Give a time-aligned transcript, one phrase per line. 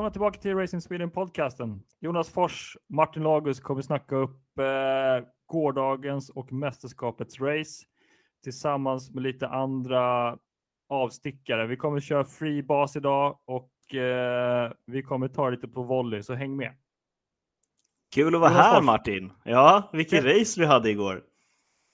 [0.00, 1.82] välkomna tillbaka till Racing Sweden podcasten.
[2.00, 7.86] Jonas Fors, Martin Lagus kommer snacka upp eh, gårdagens och mästerskapets race
[8.42, 10.38] tillsammans med lite andra
[10.88, 11.66] avstickare.
[11.66, 16.34] Vi kommer köra free bas idag och eh, vi kommer ta lite på volley, så
[16.34, 16.72] häng med.
[18.14, 18.86] Kul att vara Jonas här Fors.
[18.86, 19.32] Martin.
[19.44, 20.40] Ja, vilken Ja.
[20.40, 21.24] race vi hade igår.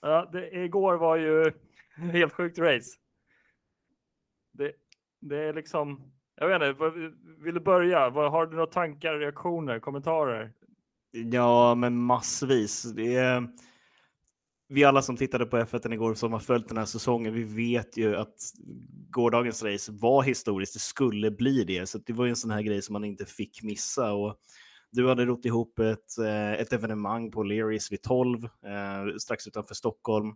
[0.01, 1.51] Ja, det, igår var ju
[2.11, 2.97] helt sjukt race.
[4.53, 4.71] Det,
[5.21, 7.11] det är liksom, jag vet inte,
[7.43, 8.09] vill du börja?
[8.09, 10.51] Har du några tankar, reaktioner, kommentarer?
[11.11, 12.83] Ja, men massvis.
[12.83, 13.47] Det är...
[14.69, 17.97] Vi alla som tittade på F1 igår som har följt den här säsongen, vi vet
[17.97, 18.35] ju att
[19.09, 20.73] gårdagens race var historiskt.
[20.73, 23.25] Det skulle bli det, så det var ju en sån här grej som man inte
[23.25, 24.13] fick missa.
[24.13, 24.35] Och
[24.91, 29.75] du hade rott ihop ett, eh, ett evenemang på Learys vid 12, eh, strax utanför
[29.75, 30.29] Stockholm.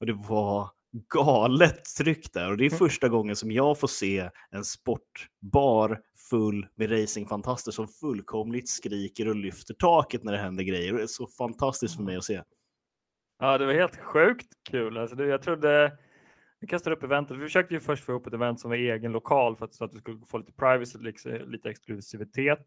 [0.00, 0.70] Och det var
[1.08, 2.50] galet tryck där.
[2.50, 7.88] Och det är första gången som jag får se en sportbar full med racingfantaster som
[7.88, 10.92] fullkomligt skriker och lyfter taket när det händer grejer.
[10.92, 12.42] Det är så fantastiskt för mig att se.
[13.38, 14.98] Ja, det var helt sjukt kul.
[14.98, 15.98] Alltså, det, jag trodde
[16.60, 17.36] vi kastade upp eventet.
[17.36, 19.84] Vi försökte ju först få ihop ett event som var egen lokal för att, så
[19.84, 22.66] att du skulle få lite privacy, liksom, lite exklusivitet.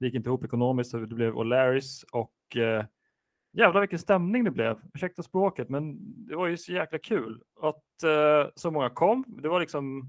[0.00, 2.84] Det gick inte ihop ekonomiskt så det blev O'Larrys och eh,
[3.56, 4.80] jävlar vilken stämning det blev.
[4.94, 5.96] Ursäkta språket, men
[6.26, 9.24] det var ju så jäkla kul att eh, så många kom.
[9.42, 10.02] Det var liksom,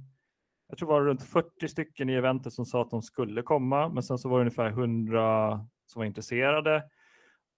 [0.67, 3.89] jag tror det var runt 40 stycken i eventet som sa att de skulle komma,
[3.89, 6.83] men sen så var det ungefär 100 som var intresserade.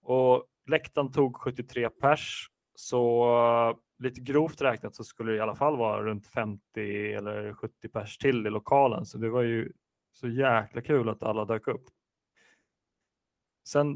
[0.01, 3.23] Och läktaren tog 73 pers, så
[3.69, 7.89] eh, lite grovt räknat så skulle det i alla fall vara runt 50 eller 70
[7.89, 9.05] pers till i lokalen.
[9.05, 9.72] Så det var ju
[10.13, 11.83] så jäkla kul att alla dök upp.
[13.67, 13.95] Sen,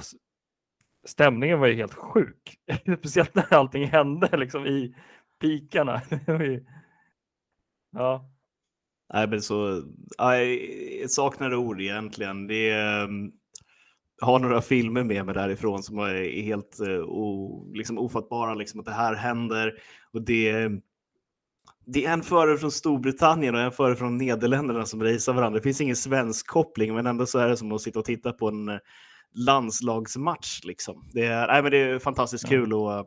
[0.00, 0.12] s-
[1.04, 2.56] stämningen var ju helt sjuk.
[2.98, 4.94] Speciellt när allting hände liksom i
[5.40, 6.02] pikarna.
[7.94, 8.32] Ja,
[9.14, 9.82] Nej, men så,
[10.18, 12.46] jag saknar ord egentligen.
[12.46, 13.08] Det är,
[14.20, 18.80] jag har några filmer med mig därifrån som är helt eh, o, liksom ofattbara, liksom,
[18.80, 19.72] att det här händer.
[20.12, 20.80] Och det, ehm,
[21.86, 25.58] det är en förare från Storbritannien och en förare från Nederländerna som racear varandra.
[25.58, 28.32] Det finns ingen svensk koppling, men ändå så är det som att sitta och titta
[28.32, 28.68] på en
[29.34, 30.64] landslagsmatch.
[30.64, 31.10] Liksom.
[31.12, 32.50] Det, är, nej, men det är fantastiskt Ja.
[32.50, 33.02] kul och uh,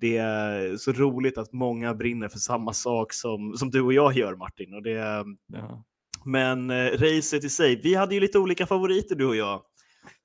[0.00, 4.12] det är så roligt att många brinner för samma sak som, som du och jag
[4.12, 4.74] gör, Martin.
[4.74, 5.84] Och det, är- ja.
[6.24, 9.62] men eh, racet i sig, vi hade ju lite olika favoriter du och jag.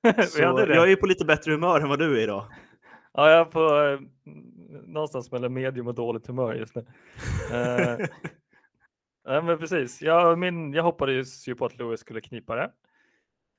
[0.28, 2.46] Så jag är på lite bättre humör än vad du är idag.
[3.14, 4.00] Ja, jag är på eh,
[4.86, 6.86] någonstans mellan medium och dåligt humör just nu.
[7.52, 8.06] Eh,
[9.44, 10.02] men precis.
[10.02, 12.70] Jag, min, jag hoppades ju på att Lewis skulle knipa det.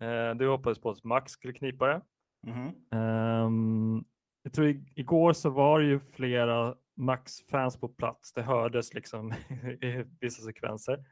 [0.03, 2.02] Eh, du hoppades på att Max skulle knipa det.
[2.47, 2.72] Mhm.
[2.91, 4.03] Ehm,
[4.44, 8.34] jag tror igår så var det ju flera Max-fans på plats.
[8.34, 9.31] Det hördes liksom
[9.81, 11.03] i vissa sekvenser.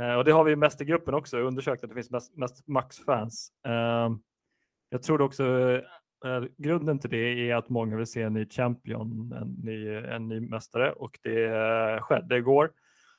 [0.00, 2.68] Eh, och det har vi mest i gruppen också, undersökt att det finns mest, mest
[2.68, 3.52] Max-fans.
[3.66, 4.18] Ehm,
[4.88, 5.44] jag tror också
[6.24, 10.28] eh, grunden till det är att många vill se en ny champion, en ny, en
[10.28, 12.72] ny mästare och det eh, skedde igår.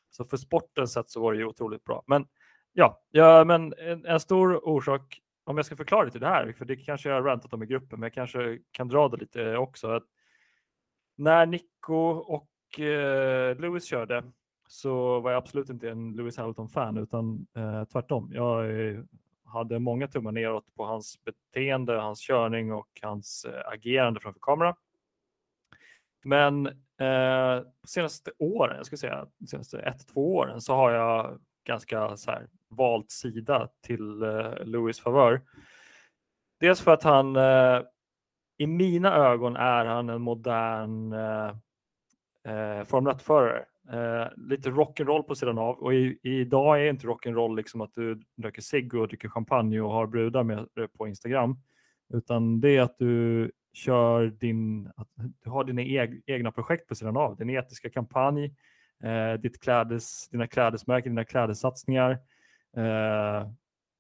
[0.10, 2.04] Så för sportens sätt så var det ju otroligt bra.
[2.08, 2.26] Men
[2.74, 6.66] ja, ja men en, en stor orsak, om jag ska förklara lite det här, för
[6.66, 9.58] det kanske jag har rantat om i gruppen, men jag kanske kan dra det lite
[9.58, 9.88] också.
[9.88, 10.04] Att
[11.16, 14.24] när Nico och eh, Lewis körde
[14.68, 18.32] så var jag absolut inte en Lewis Hamilton-fan, utan eh, tvärtom.
[18.34, 19.00] Jag eh,
[19.46, 24.76] hade många tummar neråt på hans beteende, hans körning och hans eh, agerande framför kameran.
[26.24, 30.92] Men eh, på senaste åren, jag skulle säga de senaste ett, två åren, så har
[30.92, 35.42] jag ganska så här, valt sida till eh, Lewis favör.
[36.60, 37.82] Dels för att han, eh,
[38.58, 41.50] i mina ögon är han en modern eh,
[42.54, 43.66] eh, Formel 1-förare.
[43.92, 48.22] Eh, lite rock'n'roll på sidan av och i, idag är inte rock'n'roll liksom att du
[48.42, 51.58] röker cigg och dricker champagne och har brudar med dig på Instagram.
[52.14, 55.08] Utan det är att du kör din, att
[55.44, 57.36] du har dina eg, egna projekt på sidan av.
[57.36, 58.56] Din etiska kampanj,
[59.04, 62.20] eh, ditt klädes, dina klädesmärken, dina klädessatsningar.
[62.78, 63.48] Eh,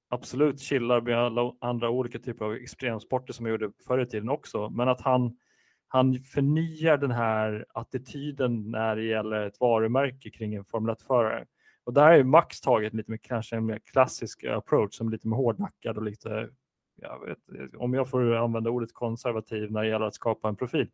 [0.10, 4.30] absolut chillar med alla andra olika typer av extremsporter som jag gjorde förr i tiden
[4.30, 4.70] också.
[4.70, 5.38] Men att han,
[5.88, 11.46] han förnyar den här attityden när det gäller ett varumärke kring en Formel 1-förare.
[11.84, 15.36] Och där är Max tagit lite mer, kanske en mer klassisk approach som lite mer
[15.38, 16.50] hårdnackad och lite,
[16.96, 17.38] jag vet,
[17.76, 20.90] om jag får använda ordet konservativ när det gäller att skapa en profil.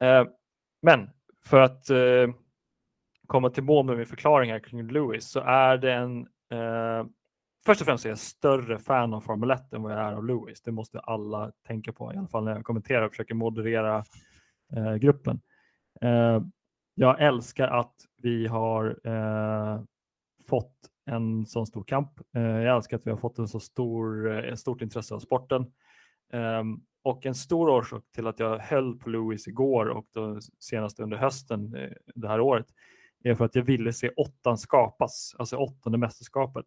[0.00, 0.24] Eh,
[0.82, 1.10] men
[1.44, 2.34] för att eh,
[3.26, 7.06] komma till mål med min förklaring här kring Lewis så är det en eh,
[7.66, 10.26] Först och främst är jag större fan av Formel 1 än vad jag är av
[10.26, 10.62] Lewis.
[10.62, 14.04] Det måste alla tänka på, i alla fall när jag kommenterar och försöker moderera
[14.76, 15.40] eh, gruppen.
[16.00, 16.42] Eh,
[16.94, 19.82] jag älskar att vi har eh,
[20.48, 20.74] fått
[21.06, 22.10] en sån stor kamp.
[22.36, 25.72] Eh, jag älskar att vi har fått en så stor, en stort intresse av sporten.
[26.32, 31.00] Ehm, och en stor orsak till att jag höll på Lewis igår och då senast
[31.00, 32.66] under hösten eh, det här året
[33.24, 36.66] är för att jag ville se åttan skapas, alltså åttonde mästerskapet.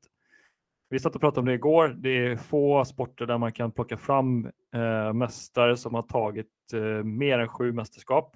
[0.89, 1.87] Vi satt och pratade om det igår.
[1.87, 7.03] Det är få sporter där man kan plocka fram eh, mästare som har tagit eh,
[7.03, 8.35] mer än sju mästerskap.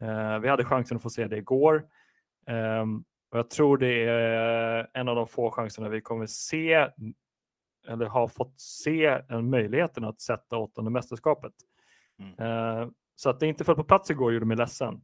[0.00, 1.86] Eh, vi hade chansen att få se det igår.
[2.46, 2.84] Eh,
[3.30, 6.88] och jag tror det är en av de få chanserna vi kommer se
[7.88, 11.52] eller har fått se en möjligheten att sätta åttonde mästerskapet.
[12.18, 12.34] Mm.
[12.38, 15.00] Eh, så att det inte föll på plats igår gjorde mig ledsen.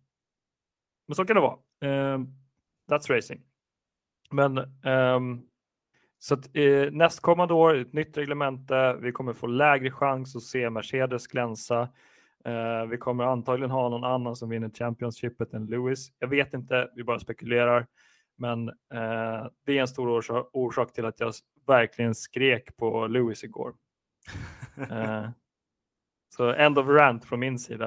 [1.06, 1.58] Men så kan det vara.
[1.82, 2.18] Eh,
[2.90, 3.40] that's racing.
[4.30, 5.46] Men um,
[6.18, 10.70] så att, eh, nästkommande år, ett nytt reglemente, vi kommer få lägre chans att se
[10.70, 11.88] Mercedes glänsa.
[12.44, 16.12] Eh, vi kommer antagligen ha någon annan som vinner Championshipet än Lewis.
[16.18, 17.86] Jag vet inte, vi bara spekulerar.
[18.36, 21.32] Men eh, det är en stor orsak, orsak, till att jag
[21.66, 23.74] verkligen skrek på Lewis igår.
[24.90, 25.28] eh,
[26.36, 27.86] så end of rant från min sida.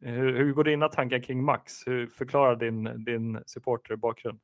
[0.00, 1.86] hur, hur går dina tankar kring Max?
[1.86, 4.38] Hur förklarar din, din supporter bakgrund?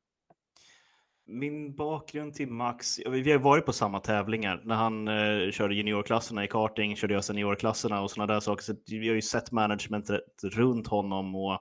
[1.25, 4.61] Min bakgrund till Max, vi har varit på samma tävlingar.
[4.65, 8.63] När han eh, körde juniorklasserna i karting körde jag seniorklasserna och sådana där saker.
[8.63, 11.59] Så vi har ju sett managementet runt honom och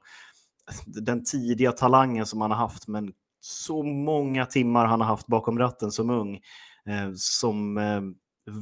[0.86, 5.58] den tidiga talangen som han har haft, men så många timmar han har haft bakom
[5.58, 6.34] ratten som ung,
[6.86, 8.00] eh, som eh,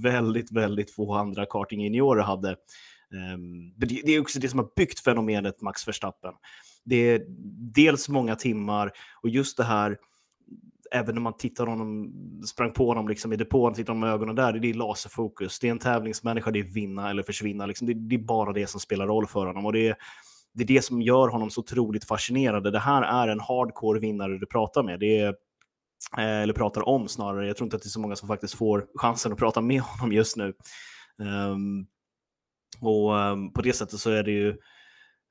[0.03, 2.57] väldigt, väldigt få andra kartingjuniorer hade.
[3.15, 6.33] Ehm, det är också det som har byggt fenomenet Max Verstappen.
[6.85, 7.25] Det är
[7.75, 8.93] dels många timmar
[9.23, 9.99] och just det här
[10.91, 12.13] även när man tittar honom,
[12.47, 15.59] sprang på honom liksom i depån, tittar med ögonen där, det är laserfokus.
[15.59, 17.67] Det är en tävlingsmänniska, det är vinna eller försvinna.
[17.67, 17.87] Liksom.
[17.87, 19.67] Det, det, är bara det som spelar roll för honom.
[19.67, 19.97] Och det är,
[20.55, 22.71] det är det som gör honom så otroligt fascinerande.
[22.71, 25.01] Det här är en hardcore vinnare du pratar med.
[25.01, 25.29] Det är,
[26.19, 27.47] eh, eller pratar om snarare.
[27.47, 29.81] Jag tror inte att det är så många som faktiskt får chansen att prata med
[29.81, 30.55] honom just nu.
[31.19, 31.87] Um,
[32.81, 34.57] och um, på det sättet så är det ju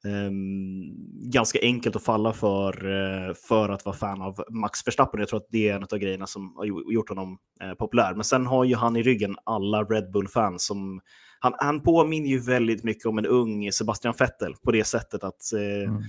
[0.04, 0.94] Um,
[1.32, 5.20] ganska enkelt att falla för, uh, för att vara fan av Max Verstappen.
[5.20, 8.14] Jag tror att det är en av grejerna som har gjort honom uh, populär.
[8.14, 11.02] Men sen har ju han i ryggen alla Red Bull-fans som
[11.40, 15.42] han, han påminner ju väldigt mycket om en ung Sebastian Vettel på det sättet att
[15.54, 16.04] uh, mm.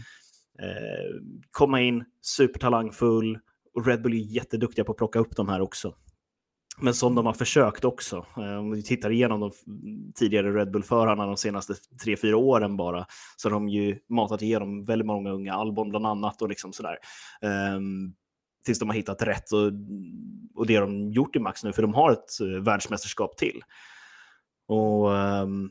[1.50, 3.38] komma in supertalangfull
[3.74, 5.94] och Red Bull är jätteduktiga på att plocka upp de här också.
[6.78, 8.26] Men som de har försökt också.
[8.36, 9.50] Eh, om vi tittar igenom de
[10.14, 11.74] tidigare Red Bull-förarna de senaste
[12.04, 16.06] tre, fyra åren bara, så har de ju matat igenom väldigt många unga, Albon bland
[16.06, 16.96] annat och liksom sådär.
[17.76, 18.14] Um,
[18.64, 19.72] tills de har hittat rätt och,
[20.54, 23.62] och det har de gjort i Max nu, för de har ett eh, världsmästerskap till.
[24.68, 25.70] Och um,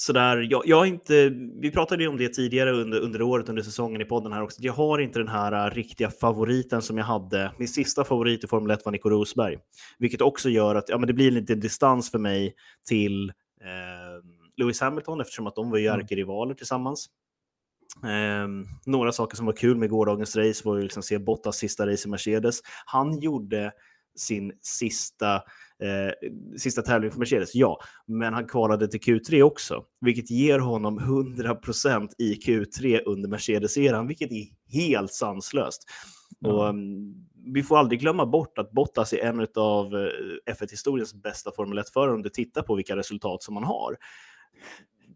[0.00, 1.28] sådär, jag, jag inte,
[1.60, 4.62] vi pratade ju om det tidigare under, under året, under säsongen i podden här också.
[4.62, 7.52] Jag har inte den här uh, riktiga favoriten som jag hade.
[7.58, 9.58] Min sista favorit i Formel 1 var Nico Rosberg,
[9.98, 12.54] vilket också gör att ja, men det blir lite distans för mig
[12.86, 13.28] till
[13.60, 14.24] eh,
[14.56, 16.00] Lewis Hamilton eftersom att de var ju mm.
[16.00, 17.06] ärkerivaler tillsammans.
[18.04, 18.48] Eh,
[18.86, 22.08] några saker som var kul med gårdagens race var ju liksom se Bottas sista race
[22.08, 22.60] i Mercedes.
[22.86, 23.72] Han gjorde
[24.16, 25.42] sin sista,
[25.82, 27.80] eh, sista tävling för Mercedes, ja.
[28.06, 34.32] Men han kvalade till Q3 också, vilket ger honom 100% i Q3 under Mercedes-eran, vilket
[34.32, 35.82] är helt sanslöst.
[36.44, 36.56] Mm.
[36.56, 37.14] Och, um,
[37.54, 40.08] vi får aldrig glömma bort att Bottas är en av uh,
[40.50, 43.96] F1-historiens bästa Formel 1-förare om du tittar på vilka resultat som han har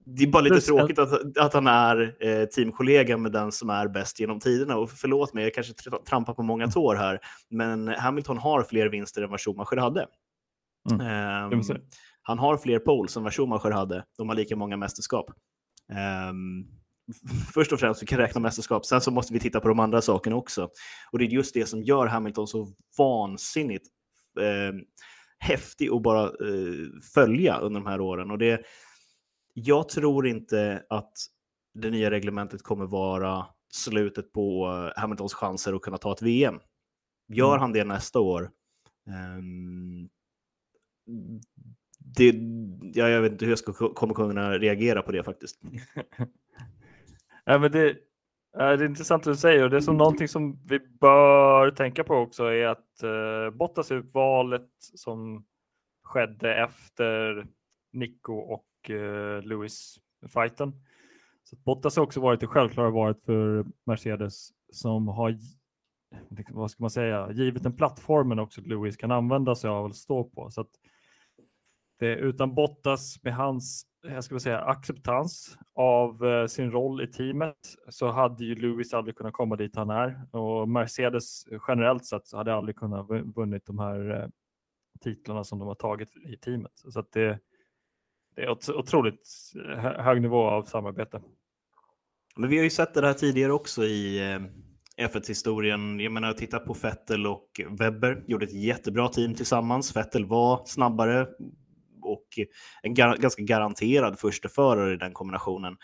[0.06, 3.71] det är bara lite Plus, tråkigt att, att han är eh, teamkollega med den som
[3.71, 4.76] är bäst genom tiderna.
[4.76, 5.73] Och förlåt mig, jag kanske
[6.09, 10.06] trampar på många tår här, men Hamilton har fler vinster än vad Schumacher hade.
[10.90, 11.52] Mm.
[11.52, 11.62] Um,
[12.22, 14.04] han har fler poles än vad Schumacher hade.
[14.18, 15.30] De har lika många mästerskap.
[16.30, 16.66] Um,
[17.54, 18.86] först och främst, vi kan räkna mästerskap.
[18.86, 20.68] Sen så måste vi titta på de andra sakerna också.
[21.12, 23.86] Och det är just det som gör Hamilton så vansinnigt
[24.40, 24.74] eh,
[25.38, 28.30] häftig att bara eh, följa under de här åren.
[28.30, 28.62] Och det,
[29.52, 31.12] jag tror inte att
[31.74, 36.58] det nya reglementet kommer vara slutet på eh, Hamiltons chanser att kunna ta ett VM.
[37.28, 37.60] Gör mm.
[37.60, 38.50] han det nästa år,
[39.38, 40.08] um,
[41.99, 42.34] det,
[42.94, 45.61] ja, jag vet inte hur jag ska, kommer kunna reagera på det faktiskt.
[47.44, 47.96] ja, men det,
[48.52, 52.04] det är intressant det du säger och det är som någonting som vi bör tänka
[52.04, 55.44] på också är att eh, Bottas är valet som
[56.02, 57.46] skedde efter
[57.92, 60.73] Nico och eh, Lewis-fighten.
[61.44, 65.37] Så Bottas har också varit det självklara valet för Mercedes som har,
[66.50, 70.25] vad ska man säga, givit en plattformen också Lewis kan använda sig av och stå
[70.25, 70.50] på.
[70.50, 70.70] Så att
[71.98, 77.56] det, utan Bottas med hans jag ska säga, acceptans av eh, sin roll i teamet
[77.88, 82.26] så hade ju Lewis aldrig kunnat komma dit han är och Mercedes eh, generellt sett
[82.26, 84.28] så hade aldrig kunnat vunnit de här eh,
[85.00, 86.72] titlarna som de har tagit i teamet.
[86.74, 87.38] Så att det,
[88.36, 91.22] det är otroligt hög nivå av samarbete.
[92.36, 94.20] Men vi har ju sett det här tidigare också i
[94.96, 96.00] F1-historien.
[96.00, 99.96] Jag menar, titta på Vettel och Webber, gjorde ett jättebra team tillsammans.
[99.96, 101.26] Vettel var snabbare
[102.04, 102.25] och
[102.82, 105.76] en gar ganska garanterad första förare i den kombinationen.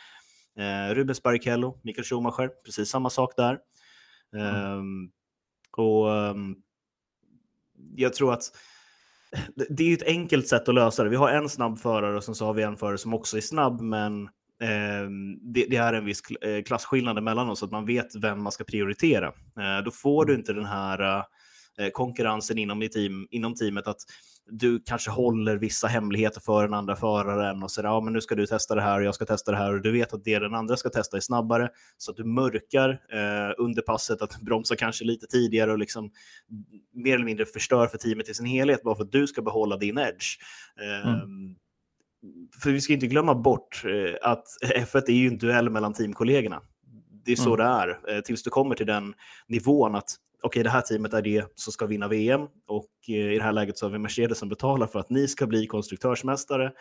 [0.58, 3.58] Eh, Rubens Barrichello, Mikael Schumacher, precis samma sak där.
[4.36, 4.78] Mm.
[4.78, 5.10] Um,
[5.76, 6.56] och um,
[7.96, 8.42] jag tror att
[9.68, 11.10] det är ett enkelt sätt att lösa det.
[11.10, 13.40] Vi har en snabb förare och sen så har vi en förare som också är
[13.40, 14.28] snabb, men
[14.60, 18.52] Ehm, det, det, är en viss eh, klasskillnad mellan oss, att man vet vem man
[18.52, 19.26] ska prioritera.
[19.26, 20.40] Eh, då får du mm.
[20.40, 21.24] inte den här eh,
[21.92, 24.00] konkurrensen inom, team, inom teamet att
[24.50, 28.34] du kanske håller vissa hemligheter för den andra föraren och säger ja, men nu ska
[28.34, 30.38] du testa det här och jag ska testa det här och du vet att det
[30.38, 34.76] den andra ska testa är snabbare så att du mörkar eh, under passet att bromsa
[34.76, 36.10] kanske lite tidigare och liksom
[36.94, 39.76] mer eller mindre förstör för teamet i sin helhet bara för att du ska behålla
[39.76, 40.38] din edge.
[40.80, 41.56] Eh, mm
[42.62, 46.62] för vi ska inte glömma bort eh, att F1 är ju en duell mellan teamkollegorna.
[47.24, 47.58] Det är så mm.
[47.58, 49.14] det är, eh, tills du kommer till den
[49.48, 53.38] nivån att okej, det här teamet är det som ska vinna VM och eh, i
[53.38, 56.72] det här läget så har vi Mercedes som betalar för att ni ska bli konstruktörsmästare,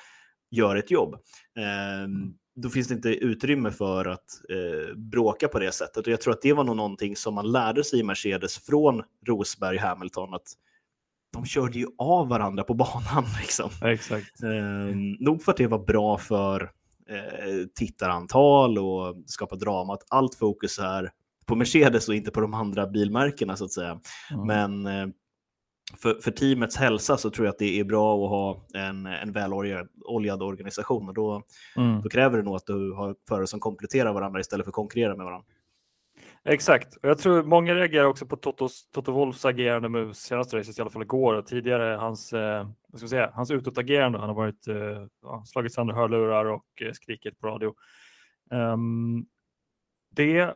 [0.51, 1.15] gör ett jobb.
[1.57, 2.33] Mm.
[2.55, 6.33] Då finns det inte utrymme för att eh, bråka på det sättet och jag tror
[6.33, 10.47] att det var nog någonting som man lärde sig i Mercedes från Rosberg Hamilton att
[11.33, 13.25] de körde ju av varandra på banan.
[13.41, 13.69] Liksom.
[13.83, 14.43] Exakt.
[14.43, 16.61] Eh, nog för att det var bra för
[17.09, 21.11] eh, tittarantal och skapa drama, att allt fokus är
[21.49, 23.99] på Mercedes och inte på de andra bilmärkena så att säga.
[24.31, 24.47] Mm.
[24.47, 25.13] Men eh,
[25.97, 29.31] för, för teamets hälsa så tror jag att det är bra att ha en, en
[29.31, 31.43] väloljad organisation och då,
[31.75, 32.01] mm.
[32.01, 35.15] då kräver det nog att du har förare som kompletterar varandra istället för att konkurrera
[35.15, 35.45] med varandra.
[36.43, 40.77] Exakt, och jag tror många reagerar också på Totos, Toto Wolfs agerande med senaste racet,
[40.77, 44.19] i alla fall igår och tidigare hans, eh, vad ska jag säga, hans utåtagerande.
[44.19, 45.05] Han har varit, eh,
[45.45, 47.73] slagit sönder hörlurar och eh, skrikit på radio.
[48.51, 49.25] Um,
[50.15, 50.55] det,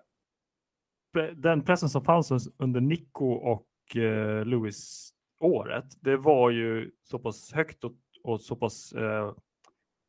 [1.36, 7.54] den pressen som fanns under Nico och eh, Lewis året, det var ju så pass
[7.54, 7.94] högt och,
[8.24, 9.34] och så pass eh,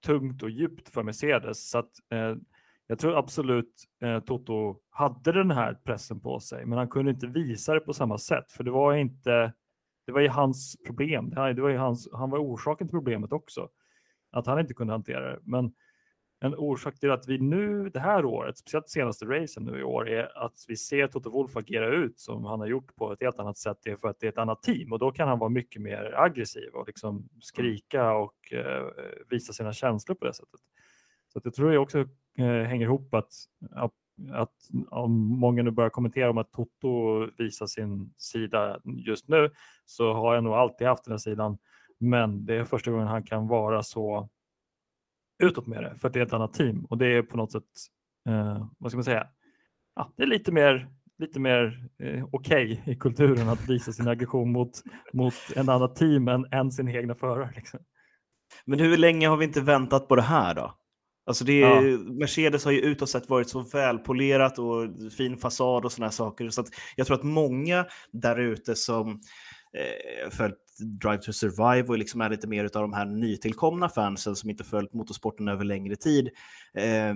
[0.07, 2.35] tungt och djupt för Mercedes så att eh,
[2.87, 7.27] jag tror absolut eh, Toto hade den här pressen på sig, men han kunde inte
[7.27, 9.53] visa det på samma sätt, för det var inte.
[10.07, 11.31] Det var ju hans problem.
[11.31, 13.69] Det var ju hans, han var orsaken till problemet också,
[14.31, 15.39] att han inte kunde hantera det.
[15.43, 15.75] Men
[16.41, 20.09] en orsak till att vi nu det här året, speciellt senaste racen nu i år,
[20.09, 23.39] är att vi ser Toto Wolff agera ut som han har gjort på ett helt
[23.39, 23.79] annat sätt.
[23.85, 25.83] Det är för att det är ett annat team och då kan han vara mycket
[25.83, 28.87] mer aggressiv och liksom skrika och eh,
[29.31, 30.61] visa sina känslor på det sättet.
[31.33, 31.99] Så att jag tror det också
[32.39, 33.33] eh, hänger ihop att,
[33.71, 33.93] att,
[34.31, 34.55] att
[34.91, 39.51] om många nu börjar kommentera om att Toto visar sin sida just nu
[39.85, 41.59] så har jag nog alltid haft den här sidan.
[41.99, 44.29] Men det är första gången han kan vara så
[45.43, 47.53] utåt med det för att det är ett annat team och det är på något
[47.53, 47.65] sätt,
[48.29, 49.27] eh, vad ska man säga,
[49.97, 50.89] ja, det är lite mer
[51.19, 55.95] lite mer eh, okej okay i kulturen att visa sin aggression mot, mot en annan
[55.95, 57.53] team än, än sin egna förare.
[57.57, 57.81] Liksom.
[58.65, 60.75] Men hur länge har vi inte väntat på det här då?
[61.27, 61.99] Alltså det är, ja.
[61.99, 66.51] Mercedes har ju utåt sett varit så välpolerat och fin fasad och sådana saker.
[66.51, 66.65] Så
[66.97, 69.21] jag tror att många där ute som
[70.31, 74.51] följt Drive to Survive och liksom är lite mer av de här nytillkomna fansen som
[74.51, 76.31] inte följt motorsporten över längre tid
[76.75, 77.15] eh,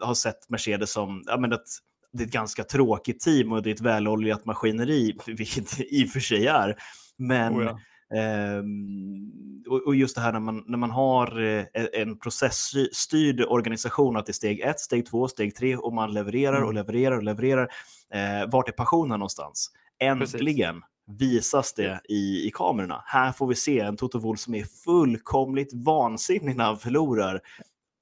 [0.00, 1.66] har sett Mercedes som ja, men att
[2.12, 6.04] det är ett ganska tråkigt team och det är ett väloljat maskineri, vilket det i
[6.04, 6.76] och för sig är.
[7.16, 7.78] Men oh ja
[8.14, 9.32] Um,
[9.68, 14.26] och, och, just det här när man, när man har eh, en processstyrd organisation, att
[14.26, 16.74] det är steg ett, steg två, steg tre och man levererar och mm.
[16.74, 17.68] levererar och levererar.
[18.14, 19.70] Eh, vart är passionen någonstans?
[20.00, 20.89] Äntligen Precis.
[21.18, 23.02] Visas det i, i kamerorna.
[23.06, 27.40] Här får vi se en Toto Wolff som är fullkomligt vansinnig när han förlorar.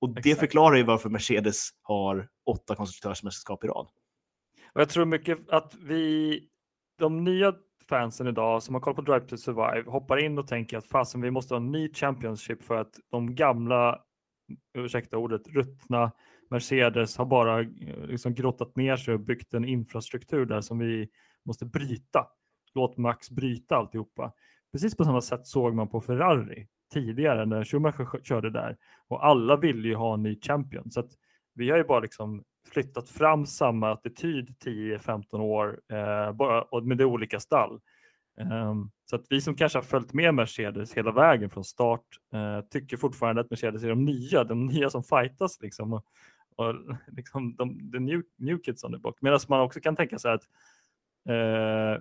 [0.00, 0.24] Och Exakt.
[0.24, 3.88] det förklarar ju varför Mercedes har åtta konstruktörsmästerskap i rad.
[4.72, 6.40] Och jag tror mycket att vi,
[6.98, 7.54] de nya
[7.88, 11.20] fansen idag som har koll på Drive to Survive hoppar in och tänker att fasen
[11.20, 13.98] vi måste ha en ny Championship för att de gamla,
[14.74, 16.12] ursäkta ordet, ruttna
[16.50, 17.66] Mercedes har bara eh,
[18.06, 21.08] liksom grottat ner sig och byggt en infrastruktur där som vi
[21.44, 22.26] måste bryta.
[22.74, 24.32] Låt Max bryta alltihopa.
[24.72, 28.76] Precis på samma sätt såg man på Ferrari tidigare när Schumacher körde där
[29.08, 30.90] och alla ville ju ha en ny champion.
[30.90, 31.10] Så att
[31.54, 36.98] vi har ju bara liksom flyttat fram samma attityd 10-15 år, eh, bara, och med
[36.98, 37.80] det olika stall.
[38.40, 42.68] Um, så att vi som kanske har följt med Mercedes hela vägen från start uh,
[42.70, 45.92] tycker fortfarande att Mercedes är de nya, de nya som fightas liksom.
[45.92, 46.04] Och,
[46.56, 46.74] och
[47.06, 49.18] liksom de, the new, new kids on the block.
[49.20, 50.42] Medan man också kan tänka sig att
[51.28, 52.00] uh,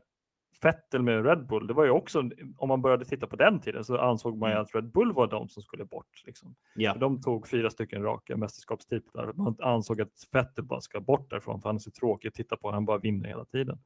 [0.62, 3.84] Vettel med Red Bull, det var ju också, om man började titta på den tiden
[3.84, 4.64] så ansåg man ju mm.
[4.64, 6.24] att Red Bull var de som skulle bort.
[6.26, 6.56] Liksom.
[6.76, 6.94] Ja.
[6.94, 9.34] De tog fyra stycken raka mästerskapstitlar.
[9.34, 12.58] Man ansåg att Vettel bara ska bort därifrån för han är så tråkig att titta
[12.58, 13.80] på, han bara vinner hela tiden.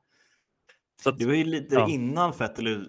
[1.05, 1.89] Att, det var ju lite ja.
[1.89, 2.85] innan Vettel,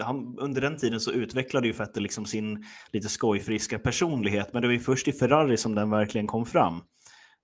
[0.00, 4.68] han, under den tiden så utvecklade ju Vettel liksom sin lite skojfriska personlighet, men det
[4.68, 6.80] var ju först i Ferrari som den verkligen kom fram.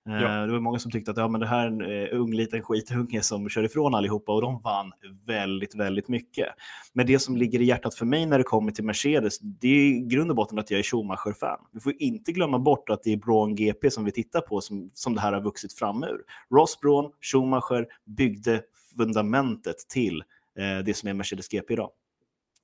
[0.07, 0.41] Ja.
[0.41, 2.33] Eh, det var många som tyckte att ja, men det här är en eh, ung
[2.33, 4.91] liten skitunge som kör ifrån allihopa och de vann
[5.25, 6.47] väldigt, väldigt mycket.
[6.93, 9.79] Men det som ligger i hjärtat för mig när det kommer till Mercedes, det är
[9.79, 11.59] i grund och botten att jag är Schumacher-fan.
[11.71, 14.89] Vi får inte glömma bort att det är Braun GP som vi tittar på som,
[14.93, 16.21] som det här har vuxit fram ur.
[16.55, 18.61] Ross Braun, Schumacher byggde
[18.97, 20.23] fundamentet till
[20.59, 21.89] eh, det som är Mercedes GP idag.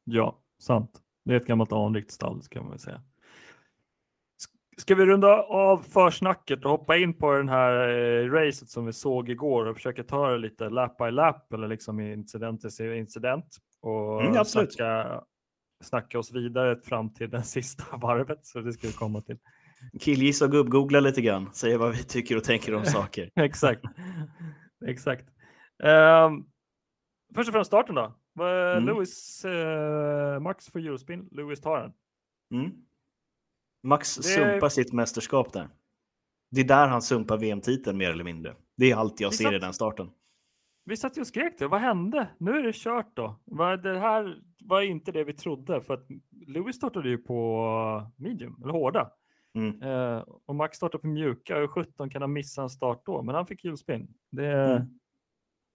[0.04, 0.92] Ja, sant.
[1.26, 3.02] Det är ett gammalt anrikt stall kan man väl säga.
[4.78, 8.94] Ska vi runda av försnacket och hoppa in på den här eh, racet som vi
[8.94, 13.58] såg igår och försöka ta det lite lap by lap eller liksom incident till incident
[13.82, 15.22] och mm, snacka,
[15.84, 18.46] snacka oss vidare fram till den sista varvet.
[18.46, 19.38] Så det ska vi komma till.
[20.00, 23.30] Killgissa och gubb-googla lite grann, säga vad vi tycker och tänker om saker.
[23.36, 23.82] Exakt.
[24.88, 25.26] Exakt.
[25.84, 26.46] Um,
[27.36, 28.16] först och främst starten då.
[28.40, 28.86] Mm.
[28.86, 31.94] Lewis, uh, Max för Eurospin, Lewis tar den.
[32.62, 32.72] Mm.
[33.84, 34.24] Max det...
[34.24, 35.70] sumpar sitt mästerskap där.
[36.52, 38.56] Det är där han sumpar VM-titeln mer eller mindre.
[38.78, 39.54] Det är allt jag vi ser satt...
[39.54, 40.10] i den starten.
[40.86, 41.68] Vi satt ju och skrek det.
[41.68, 42.28] Vad hände?
[42.38, 43.40] Nu är det kört då.
[43.84, 46.08] Det här var inte det vi trodde för att
[46.48, 49.12] Lewis startade ju på medium eller hårda.
[49.56, 49.82] Mm.
[49.82, 53.36] Eh, och Max startade på mjuka och 17 kan han missa en start då, men
[53.36, 54.08] han fick hjulspinn.
[54.32, 55.00] Det, mm.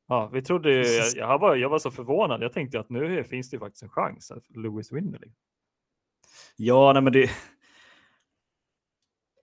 [0.07, 0.85] Ja, vi trodde ju,
[1.17, 2.43] jag, var, jag var så förvånad.
[2.43, 5.19] Jag tänkte att nu finns det faktiskt en chans att Lewis vinner.
[5.19, 5.43] Liksom.
[6.57, 7.31] Ja, nej, men det,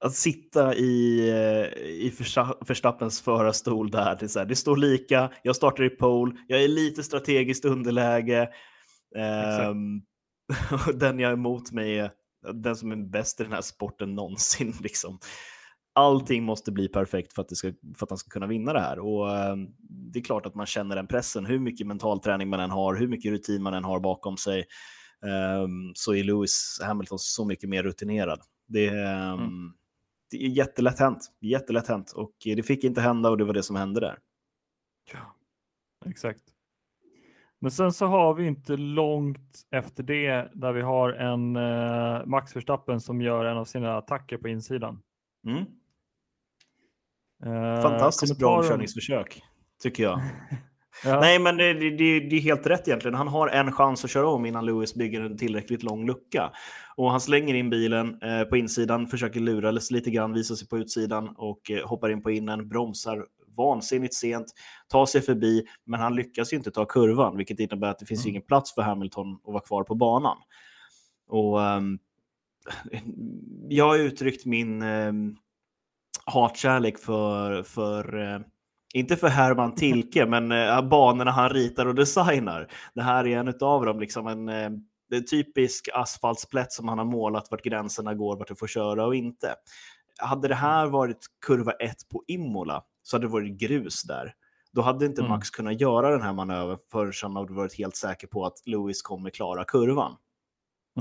[0.06, 2.14] att sitta i, eh, i
[2.68, 6.68] Verstappens förarstol där, det, så här, det står lika, jag startar i pole, jag är
[6.68, 8.50] lite strategiskt underläge.
[9.70, 10.02] Um,
[11.00, 12.12] den jag är emot mig är
[12.54, 14.74] den som är bäst i den här sporten någonsin.
[14.82, 15.20] Liksom.
[15.96, 19.00] Allting måste bli perfekt för att, ska, för att han ska kunna vinna det här.
[19.00, 19.68] Och um,
[20.12, 22.96] Det är klart att man känner den pressen, hur mycket mental träning man än har,
[22.96, 24.66] hur mycket rutin man än har bakom sig,
[25.62, 28.40] um, så är Lewis Hamilton så mycket mer rutinerad.
[28.68, 29.74] Det, mm
[30.32, 31.32] det är jättelätt hänt.
[31.40, 32.12] Jättelätt hänt.
[32.12, 34.20] Och det fick inte hända och det var det som hände där.
[35.14, 35.36] Ja,
[36.06, 36.44] exakt.
[37.60, 42.56] Men sen så har vi inte långt efter det där vi har en eh, Max
[42.56, 45.02] Verstappen som gör en av sina attacker på insidan.
[45.48, 45.66] Mm.
[47.44, 49.44] Eh, Fantastiskt bra omkörningsförsök,
[49.82, 50.22] tycker jag.
[51.04, 51.20] Ja.
[51.20, 53.16] Nej, men det, det, det, är helt rätt egentligen.
[53.16, 56.52] Han har en chans att köra om innan Lewis bygger en tillräckligt lång lucka.
[56.96, 60.78] Och han slänger in bilen eh, på insidan, försöker lura lite grann, visar sig på
[60.78, 63.26] utsidan och eh, hoppar in på innen, bromsar
[63.58, 64.46] vansinnigt sent,
[64.88, 68.30] tar sig förbi, men han lyckas inte ta kurvan, vilket innebär att det finns mm.
[68.30, 70.38] ingen plats för Hamilton att vara kvar på banan.
[71.28, 72.00] Och um,
[73.70, 75.38] jag har uttryckt min um,
[76.26, 78.40] hatkärlek för, för uh,
[78.96, 82.72] inte för Herman Tilke, men äh, banorna han ritar och designar.
[82.94, 84.72] Det här är en av dem, liksom en, äh,
[85.12, 89.16] en typisk asfaltsplätt som han har målat vart gränserna går, vart du får köra och
[89.16, 89.56] inte.
[90.20, 94.34] Hade det här varit kurva 1 på Imola så hade det varit grus där.
[94.72, 95.30] Då hade inte mm.
[95.30, 99.02] Max kunnat göra den här manövern förrän han hade varit helt säker på att Lewis
[99.02, 100.16] kommer klara kurvan.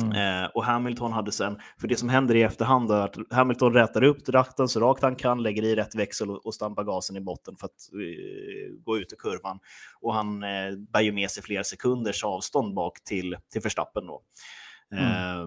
[0.02, 0.42] Mm.
[0.42, 4.02] Eh, och Hamilton hade sen, för det som händer i efterhand är att Hamilton rätar
[4.02, 7.20] upp ratten så rakt han kan, lägger i rätt växel och, och stampar gasen i
[7.20, 9.58] botten för att eh, gå ut ur kurvan.
[10.00, 14.22] Och han eh, bär ju med sig flera sekunders avstånd bak till, till Verstappen då.
[14.92, 15.04] Mm.
[15.04, 15.46] Eh,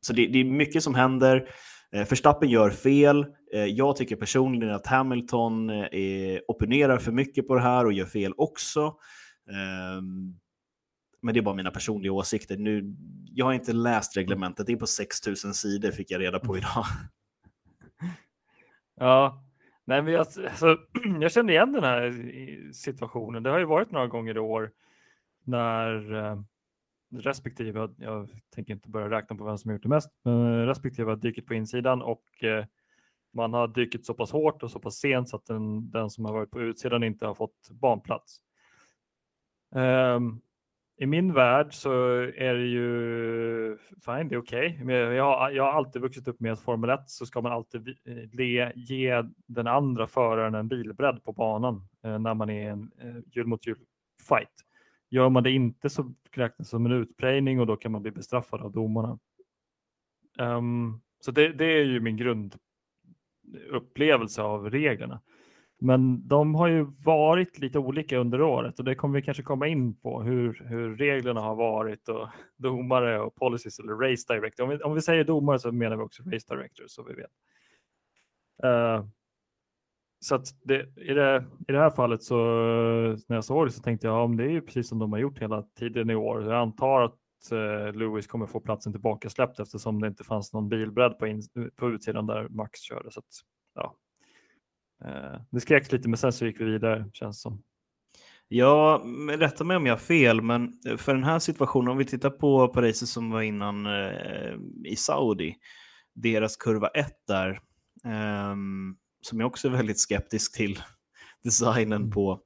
[0.00, 1.48] så det, det, är mycket som händer.
[1.92, 3.26] Eh, Verstappen gör fel.
[3.54, 8.06] Eh, jag tycker personligen att Hamilton eh, opponerar för mycket på det här och gör
[8.06, 8.94] fel också.
[9.98, 10.38] Um,
[11.24, 12.56] men det är bara mina personliga åsikter.
[12.56, 12.94] Nu,
[13.30, 16.84] jag har inte läst reglementet, det är på 6000 sidor fick jag reda på idag.
[18.96, 19.44] Ja,
[19.84, 20.78] nej men jag, alltså,
[21.20, 22.12] jag känner igen den här
[22.72, 23.42] situationen.
[23.42, 24.72] Det har ju varit några gånger i år
[25.44, 26.42] när eh,
[27.12, 31.10] respektive, jag tänker inte börja räkna på vem som har gjort det mest, men respektive
[31.10, 32.64] har dykt på insidan och eh,
[33.32, 36.24] man har dykt så pass hårt och så pass sent så att den, den som
[36.24, 38.40] har varit på utsidan inte har fått banplats.
[39.74, 40.40] Um,
[40.96, 44.80] i min värld så är det ju fine, det är okej.
[44.82, 44.96] Okay.
[44.96, 47.88] Jag, har, jag har alltid vuxit upp med att Formel 1 så ska man alltid
[47.88, 47.94] eh,
[48.32, 53.16] le, ge den andra föraren en bilbredd på banan eh, när man är en eh,
[53.32, 53.78] hjul mot hjul
[54.28, 54.52] fight.
[55.10, 58.10] Gör man det inte så räknas det som en utprejning och då kan man bli
[58.10, 59.18] bestraffad av domarna.
[60.38, 65.20] Um, så det, det, är ju min grundupplevelse av reglerna.
[65.84, 69.66] Men de har ju varit lite olika under året och det kommer vi kanske komma
[69.68, 74.64] in på hur, hur reglerna har varit och domare och policies eller race director.
[74.64, 77.30] Om vi, om vi säger domare så menar vi också race director så vi vet.
[78.64, 79.06] Uh,
[80.20, 82.36] så att det, i, det, i det här fallet så
[83.28, 85.12] när jag såg det så tänkte jag om ja, det är ju precis som de
[85.12, 86.42] har gjort hela tiden i år.
[86.42, 87.18] Jag antar att
[87.52, 91.42] uh, Lewis kommer få platsen tillbaka släppt eftersom det inte fanns någon bilbredd på, in,
[91.76, 93.10] på utsidan där Max körde.
[93.10, 93.26] Så att,
[93.74, 93.96] ja,
[95.50, 97.62] det skreks lite, men sen så gick vi vidare, känns som.
[98.48, 102.30] Ja, rätta mig om jag har fel, men för den här situationen, om vi tittar
[102.30, 104.54] på, racet som var innan eh,
[104.84, 105.56] i Saudi,
[106.14, 107.50] deras kurva 1 där,
[108.04, 108.54] eh,
[109.20, 110.82] som jag också är väldigt skeptisk till
[111.44, 112.10] designen mm.
[112.10, 112.40] på,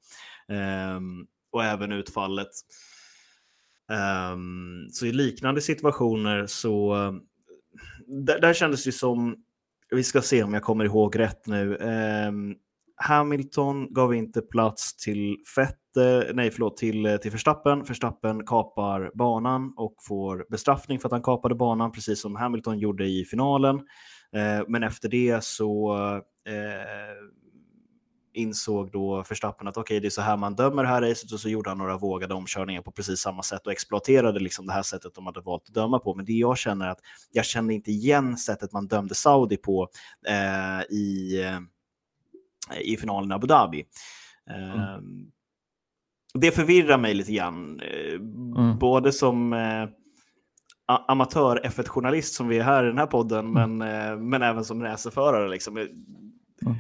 [0.49, 1.01] eh,
[1.53, 2.51] och även utfallet.
[4.33, 6.95] Um, så i liknande situationer så
[8.07, 9.37] där, där kändes det som
[9.90, 11.77] vi ska se om jag kommer ihåg rätt nu.
[11.77, 12.33] Eh,
[12.96, 17.85] Hamilton gav inte plats till Fette, nej förlåt, till, till Verstappen.
[17.85, 23.07] Verstappen kapar banan och får bestraffning för att han kapade banan, precis som Hamilton gjorde
[23.07, 23.77] i finalen.
[24.33, 25.94] Eh, men efter det så
[26.48, 27.38] eh,
[28.38, 31.33] insåg då Verstappen att okej, okay, det är så här man dömer det här racet
[31.33, 34.72] och så gjorde han några vågade omkörningar på precis samma sätt och exploaterade liksom det
[34.72, 36.14] här sättet de hade valt att döma på.
[36.14, 36.98] Men det jag känner att
[37.33, 39.88] jag känner inte igen sättet man dömde Saudi på
[40.29, 43.85] eh, i, eh, i finalen i Abu Dhabi.
[44.51, 45.31] Eh, mm.
[46.35, 48.79] Det förvirrar mig lite grann, eh, mm.
[48.79, 49.88] både som eh,
[50.87, 53.77] amatör F1-journalist som vi är här i den här podden, mm.
[53.77, 55.48] men, eh, men även som racerförare.
[55.48, 55.77] Liksom.
[55.77, 56.77] Mm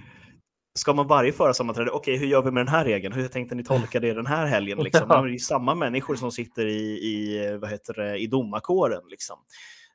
[0.78, 3.14] ska man varje förarsammanträde, okej, okay, hur gör vi med den här regeln?
[3.14, 4.78] Hur tänkte ni tolka det den här helgen?
[4.78, 5.08] Liksom?
[5.08, 9.02] Det är ju samma människor som sitter i, i, vad heter det, i domarkåren.
[9.10, 9.38] Liksom.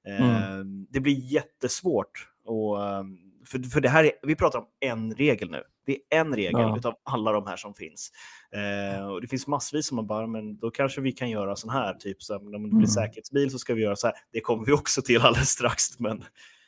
[0.08, 0.30] Mm.
[0.30, 2.28] Eh, det blir jättesvårt.
[2.46, 5.64] Och, ehm, för, för det här är, vi pratar om en regel nu.
[5.86, 6.90] Det är en regel ja.
[6.90, 8.12] av alla de här som finns.
[8.52, 11.70] Eh, och det finns massvis som man bara, men då kanske vi kan göra sån
[11.70, 12.88] här, typ så här, om det blir mm.
[12.88, 14.16] säkerhetsbil så ska vi göra så här.
[14.32, 16.00] Det kommer vi också till alldeles strax.
[16.00, 16.24] Men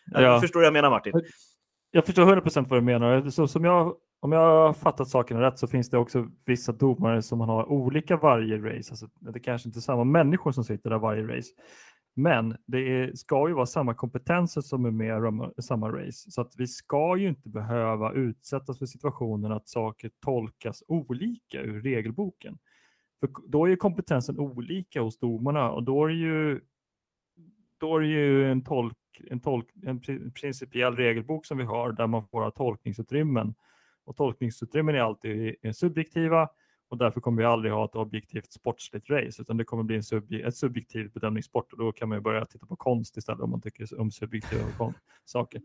[0.05, 0.41] ja.
[0.41, 1.13] förstår du vad jag menar Martin?
[1.91, 3.29] Jag förstår 100% vad du menar.
[3.29, 3.95] Så som jag,
[4.25, 7.71] om jag har fattat saken rätt så finns det också vissa domare som man har
[7.71, 8.91] olika varje race.
[8.91, 11.49] Alltså, det kanske inte är samma människor som sitter där varje race.
[12.15, 16.31] Men det är, ska ju vara samma kompetenser som är med i samma race.
[16.31, 21.81] Så att vi ska ju inte behöva utsättas för situationen att saker tolkas olika ur
[21.81, 22.57] regelboken.
[23.19, 26.61] För då är ju kompetensen olika hos domarna och då är det ju,
[27.77, 28.97] då är det ju en tolk
[29.29, 33.55] en, tolk, en principiell regelbok som vi har där man får ha tolkningsutrymmen.
[34.05, 36.49] Och tolkningsutrymmen är alltid subjektiva
[36.89, 40.03] och därför kommer vi aldrig ha ett objektivt sportsligt race utan det kommer bli en
[40.03, 43.61] subje, ett subjektivt bedömningssport och då kan man börja titta på konst istället om man
[43.61, 44.63] tycker om subjektiva
[45.25, 45.61] saker.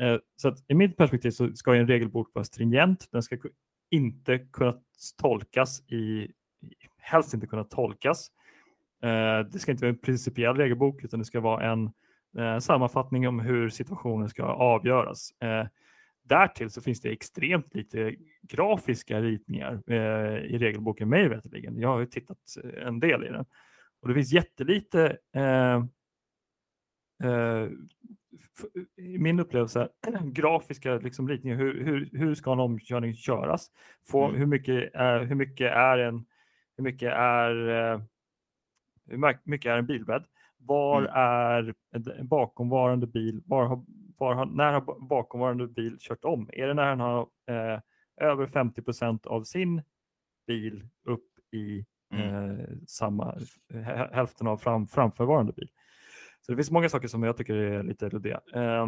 [0.00, 3.08] Eh, så att i mitt perspektiv så ska en regelbok vara stringent.
[3.12, 3.36] Den ska
[3.90, 4.74] inte kunna
[5.20, 6.32] tolkas i,
[6.96, 8.30] helst inte kunna tolkas.
[9.02, 11.90] Eh, det ska inte vara en principiell regelbok utan det ska vara en
[12.38, 15.30] eh, sammanfattning om hur situationen ska avgöras.
[15.42, 15.66] Eh,
[16.28, 21.78] därtill så finns det extremt lite grafiska ritningar eh, i regelboken mig veterligen.
[21.78, 22.38] Jag har ju tittat
[22.86, 23.44] en del i den
[24.00, 25.84] och det finns jättelite eh,
[27.24, 27.68] eh,
[28.96, 29.88] i min upplevelse,
[30.22, 31.56] grafiska liksom, ritningar.
[31.56, 33.70] Hur, hur, hur ska en omkörning köras?
[34.06, 34.38] Få, mm.
[34.38, 36.26] hur, mycket är, hur mycket är en,
[36.76, 38.00] hur mycket är, eh,
[39.06, 40.24] hur mycket är en bilbädd?
[40.56, 41.12] Var mm.
[41.14, 43.42] är en bakomvarande bil?
[43.46, 43.84] Var har,
[44.18, 46.50] var när har bakomvarande bil kört om?
[46.52, 47.80] Är det när han har eh,
[48.20, 49.82] över 50 procent av sin
[50.46, 52.50] bil upp i mm.
[52.50, 53.38] eh, samma
[54.12, 55.68] hälften av fram, framförvarande bil?
[56.40, 58.40] Så det finns många saker som jag tycker är lite luddiga.
[58.54, 58.86] Eh,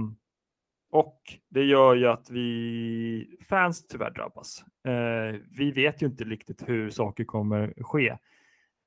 [0.91, 4.65] och det gör ju att vi fans tyvärr drabbas.
[4.85, 8.17] Eh, vi vet ju inte riktigt hur saker kommer ske.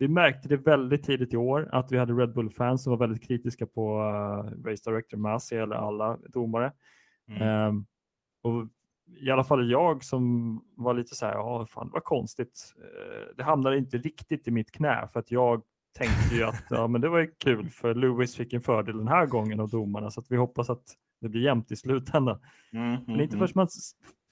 [0.04, 3.28] Vi märkte det väldigt tidigt i år att vi hade Red Bull-fans som var väldigt
[3.28, 6.72] kritiska på uh, Race Director Masi eller alla domare.
[7.28, 7.68] Mm.
[7.68, 7.86] Um,
[8.42, 8.68] och
[9.22, 12.74] I alla fall jag som var lite så här, ja fan var konstigt.
[12.78, 15.62] Uh, det hamnade inte riktigt i mitt knä för att jag
[15.98, 19.26] tänkte ju att ja, men det var kul för Lewis fick en fördel den här
[19.26, 20.84] gången av domarna så att vi hoppas att
[21.22, 22.40] det blir jämnt i slutändan.
[22.74, 23.40] Mm, mm, men inte mm.
[23.40, 23.68] först man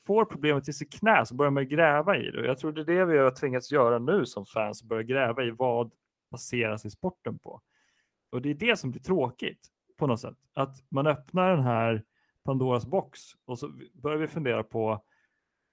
[0.05, 2.45] får problemet i sitt knä så börjar man gräva i det.
[2.45, 5.51] Jag tror det är det vi har tvingats göra nu som fans, börja gräva i
[5.51, 5.91] vad
[6.31, 7.61] baserar sig sporten på.
[8.31, 10.37] Och det är det som blir tråkigt på något sätt.
[10.53, 12.03] Att man öppnar den här
[12.43, 15.03] Pandoras box och så börjar vi fundera på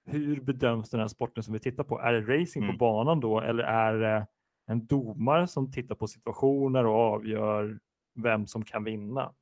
[0.05, 1.99] hur bedöms den här sporten som vi tittar på?
[1.99, 2.75] Är det racing mm.
[2.75, 4.27] på banan då eller är det,
[4.65, 7.79] en domare som tittar på situationer och avgör
[8.13, 9.33] vem som kan vinna.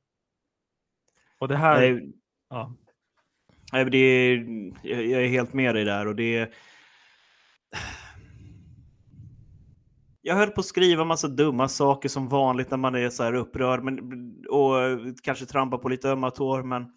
[1.38, 1.80] Och det här...
[1.80, 2.12] Nej,
[2.48, 2.74] ja
[3.72, 4.46] nej, det är,
[4.82, 6.54] jag är helt med dig där och det är...
[10.22, 13.34] Jag höll på att skriva massa dumma saker som vanligt när man är så här
[13.34, 13.98] upprörd men,
[14.50, 14.74] och
[15.22, 16.88] kanske trampar på lite ömma tår, men eh,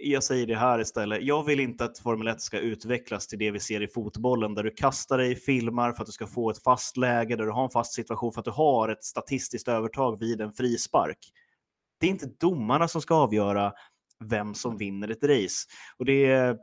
[0.00, 1.22] jag säger det här istället.
[1.22, 4.62] Jag vill inte att Formel 1 ska utvecklas till det vi ser i fotbollen, där
[4.62, 7.64] du kastar dig, filmar för att du ska få ett fast läge, där du har
[7.64, 11.18] en fast situation för att du har ett statistiskt övertag vid en frispark.
[12.00, 13.72] Det är inte domarna som ska avgöra
[14.28, 15.66] vem som vinner ett race.
[15.98, 16.56] Och det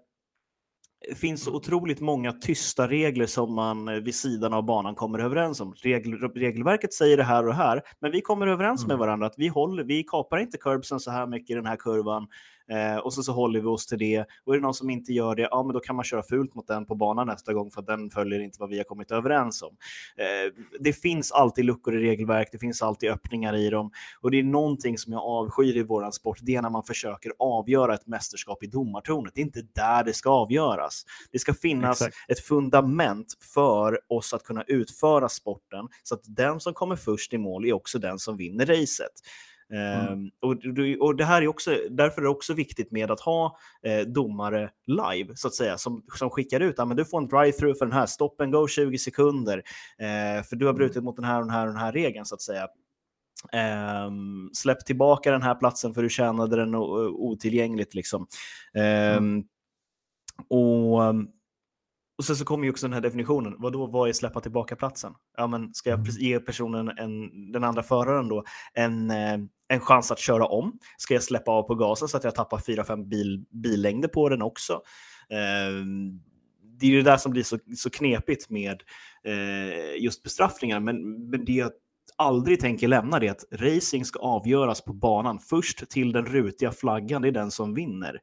[1.16, 5.62] finns så otroligt många tysta regler som man eh, vid sidan av banan kommer överens
[5.62, 5.74] om.
[5.78, 9.00] Regel, regelverket säger det här och det här, men vi kommer överens med Mm.
[9.00, 12.28] varandra att vi, håller, vi kapar inte curbsen så här mycket i den här kurvan
[12.72, 14.26] eh, och så, så håller vi oss till det.
[14.46, 16.56] Och är det någon som inte gör det, ja men då kan man köra fult
[16.56, 19.12] mot den på banan nästa gång för att den följer inte vad vi har kommit
[19.12, 19.78] överens om.
[20.18, 24.40] Eh, det finns alltid luckor i regelverk, det finns alltid öppningar i dem och det
[24.40, 28.08] är någonting som jag avskyr i våran sport, det är när man försöker avgöra ett
[28.08, 29.34] mästerskap i domartornet.
[29.36, 31.04] Det är inte där det ska avgöras.
[31.32, 32.16] Det ska finnas Exakt.
[32.28, 37.38] ett fundament för oss att kunna utföra sporten så att den som kommer först i
[37.38, 39.12] mål är också den som vinner racet.
[39.74, 40.56] Ehm, och,
[41.08, 44.70] och det här är också, därför är det också viktigt med att ha eh, domare
[44.88, 47.86] live, så att säga, som, som skickar ut, ah, men du får en drive-through för
[47.86, 49.58] den här, stop and go 20 sekunder,
[50.00, 52.26] eh, för du har brutit mot den här och den här och den här regeln,
[52.26, 52.68] så att säga.
[53.52, 57.94] Ehm, släpp tillbaka den här platsen för du tjänade den otillgängligt.
[57.94, 58.28] Liksom.
[58.74, 59.44] Ehm,
[60.50, 61.00] och,
[62.18, 63.56] och sen så kommer ju också den här definitionen.
[63.58, 65.14] Vad då, vad är släppa tillbaka platsen?
[65.38, 66.12] Ja, men ska jag Mm.
[66.12, 69.38] ge personen, en, den andra föraren då, en, eh,
[69.70, 70.80] en chans att köra om?
[70.98, 74.42] Ska jag släppa av på gasen så att jag tappar 4-5 bil, billängder på den
[74.42, 74.82] också?
[75.30, 76.20] Ehm,
[76.80, 78.84] det är ju det där som blir så, så knepigt med
[79.24, 80.80] eh, just bestraffningar.
[80.80, 81.72] Men, men det jag
[82.16, 85.40] aldrig tänker lämna det är att racing ska avgöras på banan.
[85.40, 88.20] Först till den rutiga flaggan, det är den som vinner.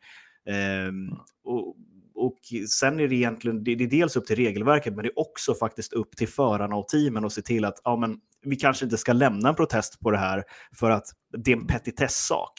[0.48, 1.10] Ehm,
[1.44, 1.76] och,
[2.14, 5.18] och sen är det egentligen, det, det är dels upp till regelverket, men det är
[5.18, 8.84] också faktiskt upp till förarna och teamen att se till att ja, men, vi kanske
[8.84, 10.44] inte ska lämna en protest på det här
[10.76, 11.04] för att
[11.38, 12.52] det är en petitessak.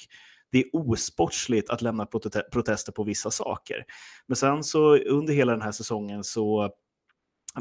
[0.52, 3.86] Det är osportsligt att lämna prote- protester på vissa saker.
[4.28, 6.70] Men sen så under hela den här säsongen så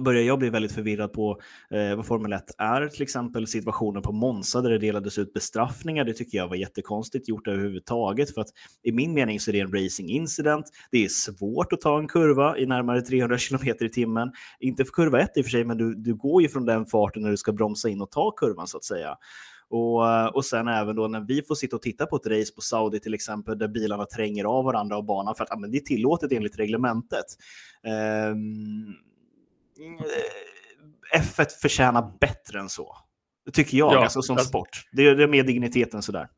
[0.01, 4.13] börjar jag bli väldigt förvirrad på eh, vad Formel 1 är, till exempel situationen på
[4.13, 6.05] Monza där det delades ut bestraffningar.
[6.05, 8.49] Det tycker jag var jättekonstigt gjort överhuvudtaget för att
[8.83, 10.67] i min mening så är det en racing incident.
[10.91, 14.33] Det är svårt att ta en kurva i närmare 300 km i timmen.
[14.61, 16.87] Inte för kurva 1 i och för sig, men du, du går ju från den
[16.87, 19.17] farten när du ska bromsa in och ta kurvan så att säga.
[19.69, 22.61] Och, och sen även då när vi får sitta och titta på ett race på
[22.61, 25.79] Saudi till exempel där bilarna tränger av varandra av banan för att ja, men det
[25.79, 27.25] är tillåtet enligt reglementet.
[27.85, 28.35] Eh,
[31.15, 32.97] F1 förtjänar bättre än så.
[33.45, 34.89] Det tycker jag, Ja, alltså som alltså- sport.
[34.93, 36.29] Det är, det är mer digniteten sådär.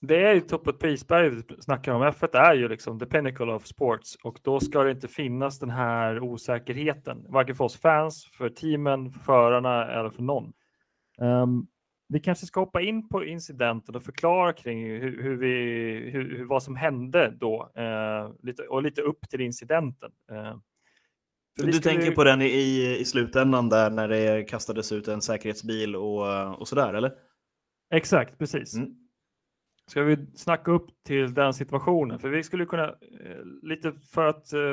[0.00, 2.02] Det är ju toppet på isberget vi snackar om.
[2.02, 5.70] F1 är ju liksom the pinnacle of sports och då ska det inte finnas den
[5.70, 10.52] här osäkerheten, varken för oss fans, för teamen, för förarna eller för någon.
[11.20, 11.66] Ehm,
[12.08, 15.54] vi kanske ska hoppa in på incidenten och förklara kring hur, hur vi,
[16.10, 20.10] hur, vad som hände då eh, lite, och lite upp till incidenten.
[20.30, 20.56] Eh,
[21.56, 26.60] Du tänker på den i, i slutändan där när det kastades ut en säkerhetsbil och,
[26.60, 27.12] och sådär, eller?
[27.94, 28.74] Exakt, precis.
[28.74, 28.90] Mm.
[29.86, 32.18] Ska vi snacka upp till den situationen?
[32.18, 34.70] För vi skulle kunna, eh, lite för att eh,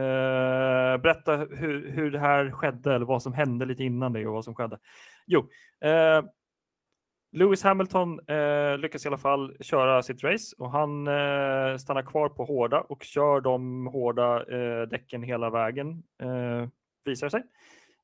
[0.00, 4.34] eh, berätta hur, hur det här skedde eller vad som hände lite innan det och
[4.34, 4.78] vad som skedde.
[5.26, 5.48] Jo,
[5.80, 6.24] eh,
[7.36, 12.28] Lewis Hamilton eh, lyckas i alla fall köra sitt race och han eh, stannar kvar
[12.28, 16.68] på hårda och kör de hårda eh, däcken hela vägen, eh,
[17.04, 17.42] visar sig.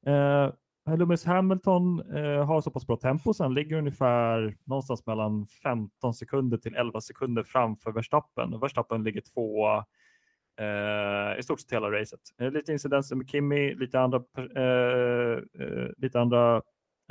[0.07, 5.47] Eh, Lewis Hamilton eh, har så pass bra tempo så han ligger ungefär någonstans mellan
[5.47, 8.55] 15 sekunder till 11 sekunder framför Verstappen.
[8.55, 9.85] Och Verstappen ligger tvåa
[10.61, 12.21] eh, i stort sett hela racet.
[12.41, 14.23] Eh, lite incidenter med Kimi, lite andra,
[14.57, 16.63] eh, eh, lite andra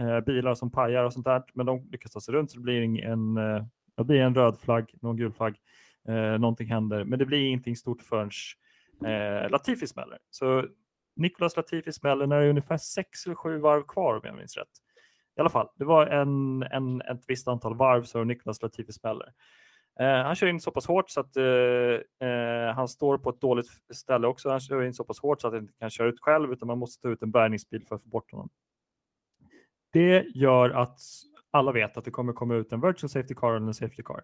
[0.01, 2.63] Eh, bilar som pajar och sånt där, men de lyckas ta sig runt så det
[2.63, 3.63] blir en, eh,
[3.97, 5.55] det blir en röd flagg, någon gul flagg,
[6.07, 8.31] eh, någonting händer, men det blir ingenting stort förrän
[9.05, 10.17] eh, Latifi smäller.
[10.29, 10.65] Så
[11.15, 14.57] Nicolas Latifi smäller när det är ungefär sex eller sju varv kvar om jag minns
[14.57, 14.67] rätt.
[15.37, 19.33] I alla fall, det var en, en, ett visst antal varv så Nicolas Latifi smäller.
[19.99, 23.41] Eh, han kör in så pass hårt så att eh, eh, han står på ett
[23.41, 24.49] dåligt ställe också.
[24.49, 26.67] Han kör in så pass hårt så att han inte kan köra ut själv utan
[26.67, 28.49] man måste ta ut en bärgningsbil för att få bort honom.
[29.91, 30.99] Det gör att
[31.51, 34.23] alla vet att det kommer komma ut en virtual safety car eller en safety car.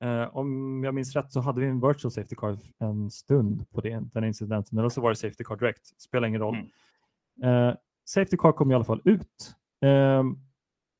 [0.00, 3.80] Eh, om jag minns rätt så hade vi en virtual safety car en stund på
[3.80, 6.56] det, den incidenten, eller så var det safety car direkt, spelar ingen roll.
[7.42, 7.68] Mm.
[7.68, 7.74] Eh,
[8.04, 10.38] safety car kom i alla fall ut Um,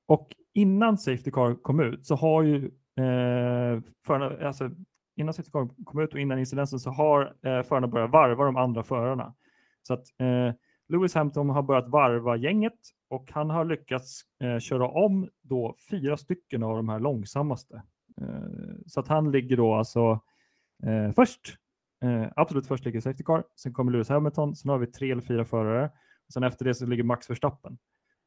[0.06, 2.64] och innan Safety Car kom ut så har ju
[2.96, 4.70] eh, förarna, alltså
[5.16, 8.56] innan Safety Car kom ut och innan incidenten så har eh, förarna börjat varva de
[8.56, 9.34] andra förarna.
[9.82, 10.54] Så att eh,
[10.88, 16.16] Lewis Hamilton har börjat varva gänget och han har lyckats eh, köra om då fyra
[16.16, 17.82] stycken av de här långsammaste.
[18.20, 20.20] Eh, så att han ligger då alltså
[20.82, 21.40] eh, först,
[22.02, 25.22] eh, absolut först ligger Safety Car, sen kommer Lewis Hamilton, sen har vi tre eller
[25.22, 25.90] fyra förare,
[26.32, 27.78] sen efter det så ligger Max Verstappen.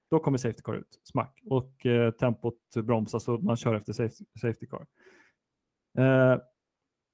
[0.10, 4.26] Då kommer Safety Car ut, smack, och eh, tempot bromsas och man kör efter safety,
[4.42, 4.88] safety Car.
[5.98, 6.40] Eh,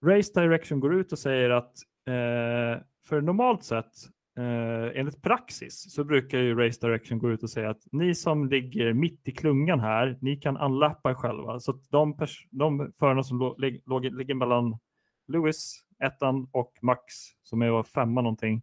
[0.05, 1.73] Race Direction går ut och säger att
[2.07, 3.91] eh, för normalt sett
[4.37, 8.45] Eh, enligt praxis så brukar ju Race Direction gå ut och säga att ni som
[8.49, 11.59] ligger mitt i klungan här, ni kan unlappa er själva.
[11.59, 12.17] Så att de,
[12.51, 14.77] de förarna som låg, låg, ligger mellan
[15.27, 17.03] Lewis, ettan och Max,
[17.43, 18.61] som är femma någonting,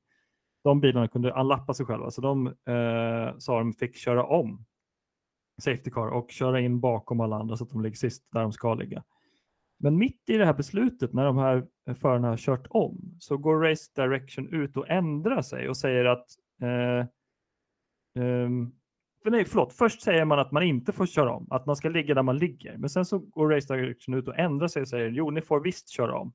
[0.65, 2.11] de bilarna kunde unlappa sig själva.
[2.11, 4.65] Så de eh, sa de fick köra om
[5.63, 8.53] Safety Car och köra in bakom alla andra så att de ligger sist där de
[8.53, 9.03] ska ligga.
[9.83, 13.61] Men mitt i det här beslutet när de här förarna har kört om så går
[13.61, 16.27] Race Direction ut och ändrar sig och säger att
[16.63, 17.07] eh,
[18.25, 18.73] um,
[19.23, 21.89] för nej, förlåt, först säger man att man inte får köra om, att man ska
[21.89, 22.77] ligga där man ligger.
[22.77, 25.61] Men sen så går Race Direction ut och ändrar sig och säger jo, ni får
[25.61, 26.33] visst köra om.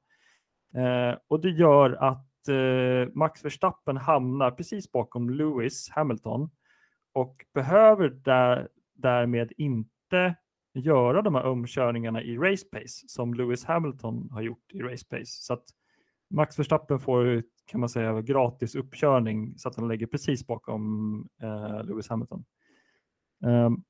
[0.76, 6.50] Eh, och det gör att eh, Max Verstappen hamnar precis bakom Lewis Hamilton
[7.14, 10.36] och behöver där, därmed inte
[10.76, 15.26] göra de här omkörningarna i race pace som Lewis Hamilton har gjort i race pace.
[15.26, 15.64] Så att
[16.30, 21.84] Max Verstappen får kan man säga gratis uppkörning så att han lägger precis bakom eh,
[21.84, 22.46] Lewis Hamilton.
[23.46, 23.84] Ehm, um,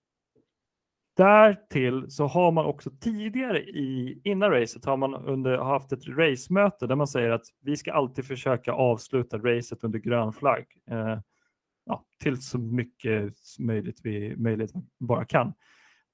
[1.18, 6.88] Därtill så har man också tidigare i, innan racet har man under, haft ett racemöte
[6.88, 10.66] där man säger att vi ska alltid försöka avsluta racet under grön flagg.
[10.90, 11.20] Eh,
[11.86, 15.54] ja, till så mycket möjligt vi möjligt bara kan.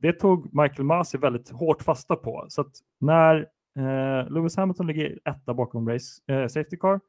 [0.01, 2.45] Det tog Michael Masi väldigt hårt fasta på.
[2.49, 3.35] Så att när
[3.75, 6.99] eh, Lewis Hamilton ligger etta bakom race, eh, Safety Car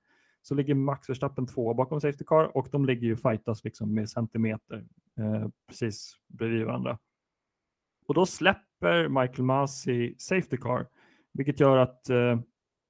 [0.42, 4.08] så ligger Max Verstappen två bakom Safety Car och de ligger ju fightas liksom med
[4.10, 4.84] centimeter
[5.18, 6.98] eh, precis bredvid varandra.
[8.06, 10.86] Och då släpper Michael Masi Safety Car,
[11.32, 12.40] vilket gör att eh,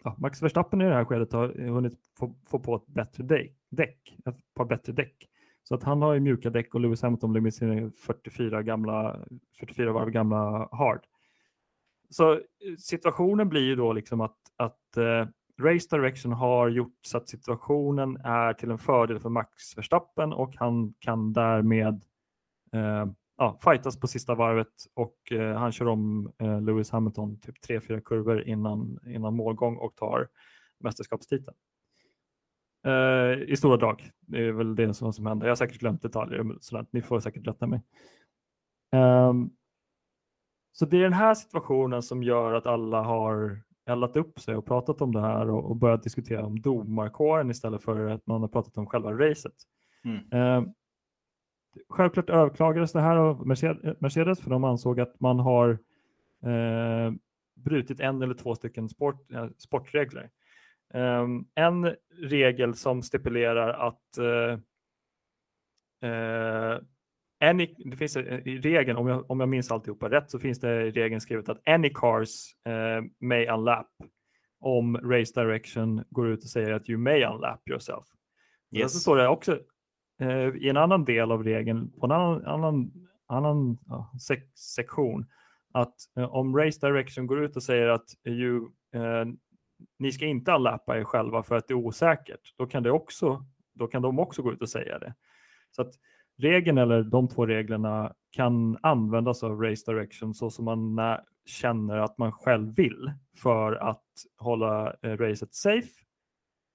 [0.04, 3.56] ja, Max Verstappen i det här skedet har hunnit få, få på ett bättre däck,
[3.70, 5.28] däck, ett par bättre däck.
[5.62, 9.18] Så att han har ju mjuka däck och Lewis Hamilton blir med sin 44, gamla,
[9.60, 11.04] 44 varv gamla hard.
[12.10, 12.40] Så eh,
[12.78, 15.26] situationen blir ju då liksom att, att uh,
[15.60, 20.56] Race Direction har gjort så att situationen är till en fördel för Max Verstappen och
[20.56, 22.04] han kan därmed
[22.74, 27.54] uh, ja, fightas på sista varvet och eh, han kör om eh, Lewis Hamilton typ
[27.68, 30.28] 3-4 kurvor innan, innan målgång och tar
[30.80, 31.56] mästerskapstiteln.
[32.86, 34.10] Uh, I stora drag.
[34.20, 35.46] Det är väl det som, som händer.
[35.46, 37.82] Jag har säkert glömt detaljer, så ni får säkert rätta mig.
[38.92, 39.50] Um,
[40.72, 44.66] så det är den här situationen som gör att alla har eldat upp sig och
[44.66, 48.48] pratat om det här och, och börjat diskutera om domarkåren istället för att man har
[48.48, 49.54] pratat om själva racet.
[50.04, 50.62] Mm.
[50.62, 50.70] Uh,
[51.88, 53.46] självklart överklagades det här av
[54.00, 55.70] Mercedes för de ansåg att man har
[56.46, 57.12] uh,
[57.54, 59.26] brutit en eller två stycken sport,
[59.58, 60.30] sportregler.
[60.94, 64.58] Um, en regel som stipulerar att uh,
[66.10, 66.80] uh,
[67.40, 70.86] any, det finns i regeln, om jag, om jag minns alltihopa rätt, så finns det
[70.86, 73.88] i regeln skrivet att any cars uh, may unlap
[74.60, 78.04] om race direction går ut och säger att you may unlap yourself.
[78.76, 78.92] Yes.
[78.92, 79.60] Så står det också
[80.54, 82.90] i en annan del av regeln, på en annan, annan,
[83.26, 83.78] annan
[84.20, 85.26] sek sektion,
[85.72, 85.94] att
[86.30, 88.70] om race direction går ut och säger att you
[89.98, 93.44] ni ska inte unlappa er själva för att det är osäkert, då kan, det också,
[93.74, 95.14] då kan de också gå ut och säga det.
[95.70, 95.94] Så att
[96.38, 102.18] regeln eller de två reglerna kan användas av Race Direction så som man känner att
[102.18, 103.12] man själv vill
[103.42, 104.04] för att
[104.38, 105.88] hålla eh, racet safe.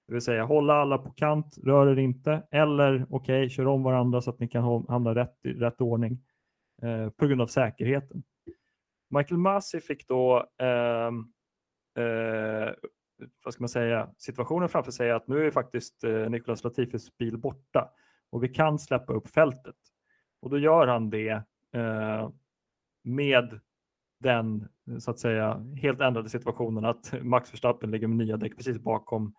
[0.06, 3.82] Det vill säga hålla alla på kant, rör er inte eller okej, okay, kör om
[3.82, 6.18] varandra så att ni kan hamna rätt i rätt ordning
[6.82, 8.22] eh, på grund av säkerheten.
[9.10, 11.24] Michael Masi fick då ehm,
[11.98, 12.72] eh, eh,
[13.44, 17.38] vad ska man säga, situationen framför sig att nu är faktiskt eh, Nicolas Latifis bil
[17.38, 17.90] borta
[18.30, 19.76] och vi kan släppa upp fältet.
[20.40, 21.42] Och då gör han det
[21.74, 22.30] eh,
[23.04, 23.60] med
[24.20, 28.78] den så att säga helt ändrade situationen att Max Verstappen ligger med nya däck precis
[28.78, 29.34] bakom,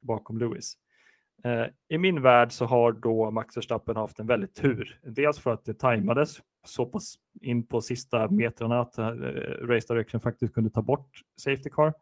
[0.00, 0.76] bakom Lewis.
[1.44, 5.00] Eh, I min värld så har då Max Verstappen haft en väldigt tur.
[5.02, 10.20] Dels för att det tajmades så pass in på sista metrarna att eh, Race Direction
[10.20, 11.94] faktiskt kunde ta bort Safety Car.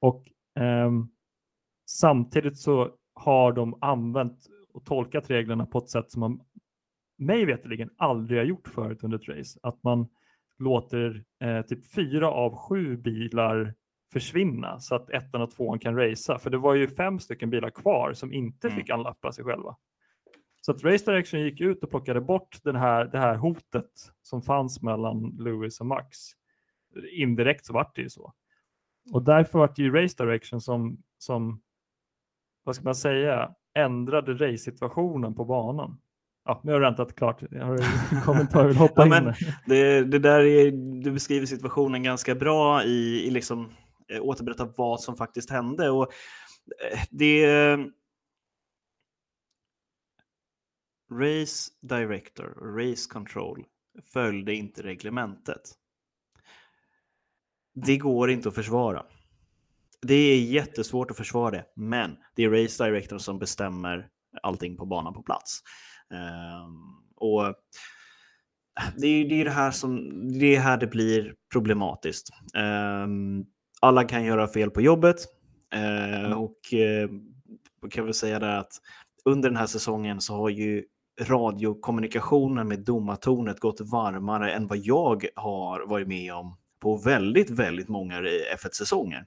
[0.00, 0.28] Och
[1.86, 6.40] samtidigt så har de använt och tolkat reglerna på ett sätt som man
[7.18, 9.58] mig veterligen aldrig har gjort förut under ett race.
[9.62, 10.08] Att man
[10.58, 13.74] låter eh, typ fyra av sju bilar
[14.12, 16.38] försvinna så att ettan och tvåan kan racea.
[16.38, 18.80] För det var ju fem stycken bilar kvar som inte mm.
[18.80, 19.76] fick anlappa sig själva.
[20.60, 23.90] Så att Race Direction gick ut och plockade bort den här, det här hotet
[24.22, 26.18] som fanns mellan Lewis och Max.
[27.12, 28.32] Indirekt så vart det ju så.
[29.12, 31.60] Och därför var det ju Race Direction som, som
[32.64, 36.00] vad ska man säga, ändrade race-situationen på banan.
[36.44, 37.42] Ja, nu har jag räntat klart.
[37.50, 39.34] Jag har en kommentar, vill hoppa ja, in.
[39.66, 40.70] Det, det där är,
[41.02, 43.72] du beskriver situationen ganska bra i, i liksom,
[44.08, 45.90] eh, återberätta vad som faktiskt hände.
[45.90, 46.12] Och
[46.92, 47.46] eh, det
[51.12, 53.64] Race Director Race Control
[54.12, 55.72] följde inte reglementet.
[57.84, 59.02] Det går inte att försvara.
[60.02, 64.08] Det är jättesvårt att försvara det, men det är Race Director som bestämmer
[64.42, 65.60] allting på banan på plats.
[66.10, 67.54] Um, och
[68.96, 69.98] det är, det är det här som
[70.38, 72.28] det är här det blir problematiskt.
[73.04, 73.46] Um,
[73.80, 75.16] alla kan göra fel på jobbet
[75.74, 78.72] uh, och uh, kan väl säga det att
[79.24, 80.84] under den här säsongen så har ju
[81.20, 86.56] radiokommunikationen med domartornet gått varmare än vad jag har varit med om
[86.86, 88.20] på väldigt, väldigt många
[88.56, 89.24] F1-säsonger.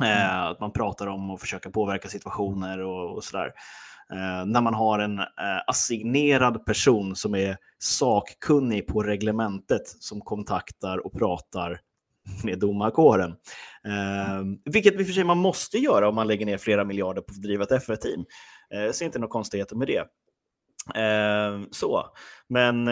[0.00, 0.12] Mm.
[0.12, 3.52] Eh, att man pratar om att försöka påverka situationer och, och sådär.
[4.12, 5.26] Eh, när man har en eh,
[5.66, 11.80] assignerad person som är sakkunnig på reglementet som kontaktar och pratar
[12.44, 13.30] med domarkåren.
[13.84, 17.22] Eh, vilket i och för sig man måste göra om man lägger ner flera miljarder
[17.22, 18.24] på att driva ett F1-team.
[18.74, 20.04] Eh, så inte några konstigheter med det.
[21.70, 22.06] Så,
[22.48, 22.88] men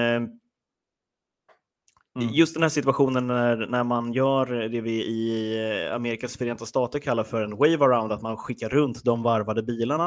[2.17, 2.29] Mm.
[2.35, 6.99] Just den här situationen när, när man gör det vi i eh, Amerikas förenta stater
[6.99, 10.07] kallar för en wave around, att man skickar runt de varvade bilarna,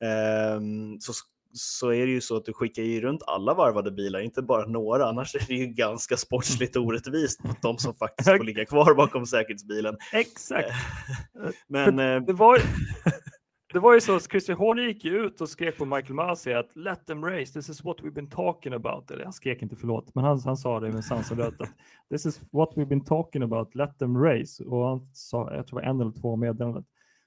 [0.00, 0.60] eh,
[1.00, 1.12] så,
[1.52, 4.66] så är det ju så att du skickar ju runt alla varvade bilar, inte bara
[4.66, 8.94] några, annars är det ju ganska sportsligt orättvist mot de som faktiskt får ligga kvar
[8.94, 9.96] bakom säkerhetsbilen.
[10.12, 10.68] Exakt.
[11.68, 12.58] Men, det eh, var,
[13.74, 16.76] det var ju så att Christian Horner gick ut och skrek på Michael Masi att
[16.76, 19.10] let them race, this is what we've been talking about.
[19.10, 21.70] Eller han skrek inte förlåt, men han, han sa det med sansad röst att
[22.10, 24.64] this is what we've been talking about, let them race.
[24.64, 26.84] Och han sa, jag tror det var en eller två meddelandet.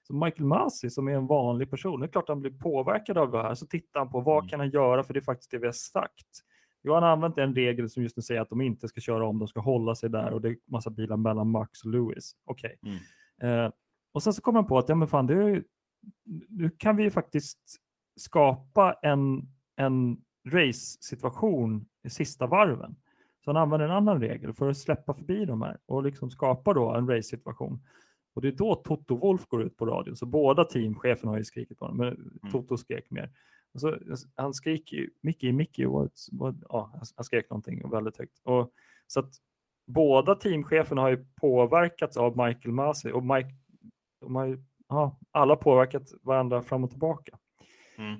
[0.07, 3.31] Så Michael Masi som är en vanlig person, det är klart han blir påverkad av
[3.31, 4.49] det här, så tittar han på vad mm.
[4.49, 6.27] kan han göra, för det är faktiskt det vi har sagt.
[6.83, 9.27] Jo, han har använt en regel som just nu säger att de inte ska köra
[9.27, 12.31] om, de ska hålla sig där och det är massa bilar mellan Max och Lewis.
[12.45, 12.75] Okej.
[12.81, 12.99] Okay.
[13.41, 13.65] Mm.
[13.65, 13.71] Eh,
[14.11, 15.63] och sen så kommer han på att ja, men fan, det är
[16.49, 17.59] nu kan vi ju faktiskt
[18.15, 22.95] skapa en, en race-situation i sista varven.
[23.43, 26.73] Så han använder en annan regel för att släppa förbi de här och liksom skapa
[26.73, 27.79] då en race-situation.
[28.33, 31.43] Och det är då Toto Wolf går ut på radion, så båda teamcheferna har ju
[31.43, 32.51] skrikit på honom, men mm.
[32.51, 33.31] Toto skrek mer.
[33.73, 33.97] Och så,
[34.35, 38.39] han skrek ju Mickey, Mickey, what, what, ja, han skrek någonting väldigt högt.
[38.43, 38.71] Och,
[39.07, 39.33] så att
[39.87, 43.55] båda teamcheferna har ju påverkats av Michael Masi och Mike,
[44.21, 47.37] ju ja, alla påverkat varandra fram och tillbaka.
[47.97, 48.19] Mm.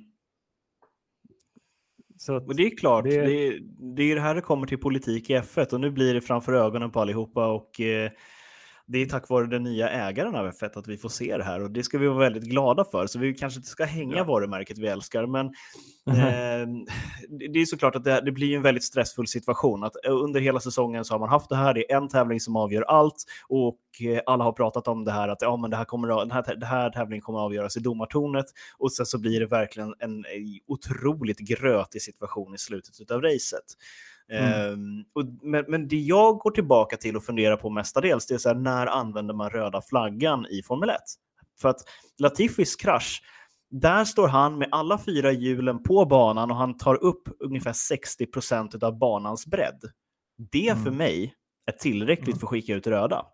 [2.18, 3.22] Så och det är klart, det...
[3.22, 3.60] Det, är,
[3.96, 6.54] det är det här det kommer till politik i F1 och nu blir det framför
[6.54, 8.12] ögonen på allihopa och eh,
[8.88, 11.64] det är tack vare den nya ägaren av F1 att vi får se det här
[11.64, 13.08] och det ska vi vara väldigt glada för.
[13.08, 14.24] Så vi kanske inte ska hänga ja.
[14.24, 15.46] varumärket vi älskar, men
[16.08, 16.68] eh,
[17.54, 19.84] det är såklart att det, det, blir en väldigt stressfull situation.
[19.84, 22.40] Att eh, under hela säsongen så har man haft det här, det är en tävling
[22.40, 25.78] som avgör allt och eh, alla har pratat om det här att ja, men det
[25.78, 28.46] här, kommer, den här, det här tävlingen kommer avgöras i domartornet
[28.78, 30.26] och sen så blir det verkligen en
[30.68, 33.66] otroligt grötig situation i slutet av racet.
[34.32, 34.74] Mm.
[34.74, 38.38] Um, och, men, men det jag går tillbaka till och funderar på mestadels, det är
[38.38, 40.96] så här, när använder man röda flaggan i Formel 1?
[41.62, 41.80] För att
[42.20, 43.22] Latifis krasch,
[43.70, 48.26] där står han med alla fyra hjulen på banan och han tar upp ungefär 60
[48.26, 49.82] procent av banans bredd.
[50.52, 50.84] Det mm.
[50.84, 51.34] för mig
[51.66, 52.40] är tillräckligt mm.
[52.40, 53.26] för att skicka ut röda.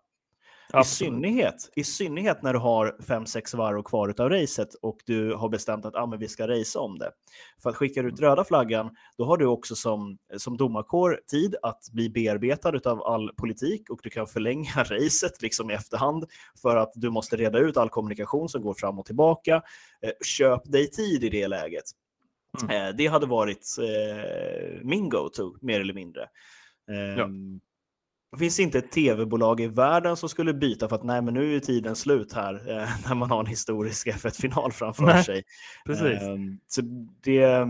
[0.80, 5.48] I synnerhet, I synnerhet när du har 5-6 varv kvar av racet och du har
[5.48, 7.10] bestämt att ah, men vi ska racea om det.
[7.62, 11.88] För att skicka ut röda flaggan, då har du också som, som domarkår tid att
[11.92, 16.24] bli bearbetad av all politik och du kan förlänga racet liksom i efterhand
[16.62, 19.62] för att du måste reda ut all kommunikation som går fram och tillbaka.
[20.02, 21.84] Eh, köp dig tid i det läget.
[22.62, 22.88] Mm.
[22.88, 26.28] Eh, det hade varit eh, min go-to, mer eller mindre.
[27.16, 27.28] Ja.
[28.34, 31.56] Det finns inte ett tv-bolag i världen som skulle byta för att nej, men nu
[31.56, 35.42] är tiden slut här eh, när man har en historisk F1-final framför nej, sig.
[35.86, 36.22] Precis.
[36.22, 36.82] Eh, så
[37.22, 37.66] det, eh,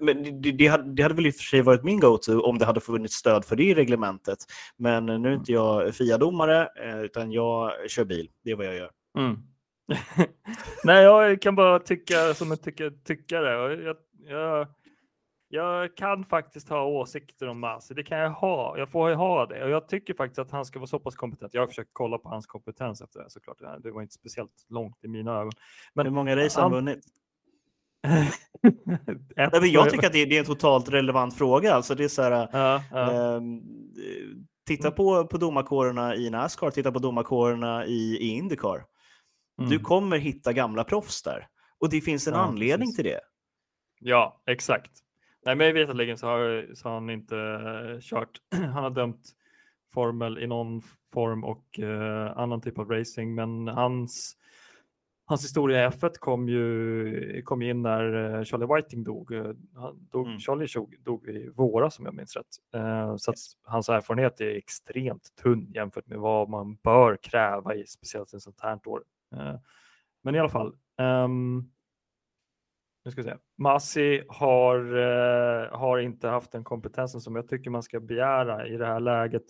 [0.00, 2.58] men det, det, hade, det hade väl i och för sig varit min go-to om
[2.58, 4.38] det hade funnits stöd för det i reglementet.
[4.76, 8.30] Men nu är inte jag FIA-domare eh, utan jag kör bil.
[8.44, 8.90] Det är vad jag gör.
[9.18, 9.36] Mm.
[10.84, 13.50] nej, jag kan bara tycka som en tycka, tyckare.
[13.82, 13.96] Jag,
[14.28, 14.66] jag,
[15.56, 17.94] jag kan faktiskt ha åsikter om Masi.
[17.94, 18.78] Det kan jag ha.
[18.78, 19.64] Jag får ha det.
[19.64, 21.54] Och jag tycker faktiskt att han ska vara så pass kompetent.
[21.54, 23.58] Jag har försökt kolla på hans kompetens efter det såklart.
[23.82, 25.52] Det var inte speciellt långt i mina ögon.
[25.94, 27.04] Men Hur många race har han vunnit?
[29.36, 31.74] Nej, jag tycker att det är, det är, en totalt relevant fråga.
[31.74, 33.12] Alltså det är så här, ja, ja.
[33.12, 33.40] Eh,
[34.66, 38.84] titta på, på domarkårerna i Nascar, titta på domarkårerna i, i Indycar.
[39.58, 39.70] Mm.
[39.70, 41.46] Du kommer hitta gamla proffs där.
[41.80, 42.96] Och det finns en ja, anledning precis.
[42.96, 43.20] till det.
[44.00, 45.05] Ja, exakt.
[45.46, 48.40] Nej, men veterligen så har, så har han inte uh, kört.
[48.50, 49.32] han har dömt
[49.92, 50.82] formel i någon
[51.12, 54.36] form och uh, annan typ av racing, men hans
[55.28, 59.32] hans historia i F1 kom ju kom in när eh, Charlie Whiting dog.
[59.74, 60.38] Han dog mm.
[60.38, 62.46] Charlie dog i våras som jag minns rätt.
[63.20, 63.56] Så yes.
[63.62, 68.60] hans erfarenhet är extremt tunn jämfört med vad man bör kräva i speciellt ett sånt
[68.60, 69.02] här år.
[70.22, 70.74] Men i alla fall.
[70.98, 71.70] Um,
[73.06, 73.36] nu ska vi se.
[73.58, 78.76] Massi har, eh, har inte haft den kompetensen som jag tycker man ska begära i
[78.76, 79.44] det här läget.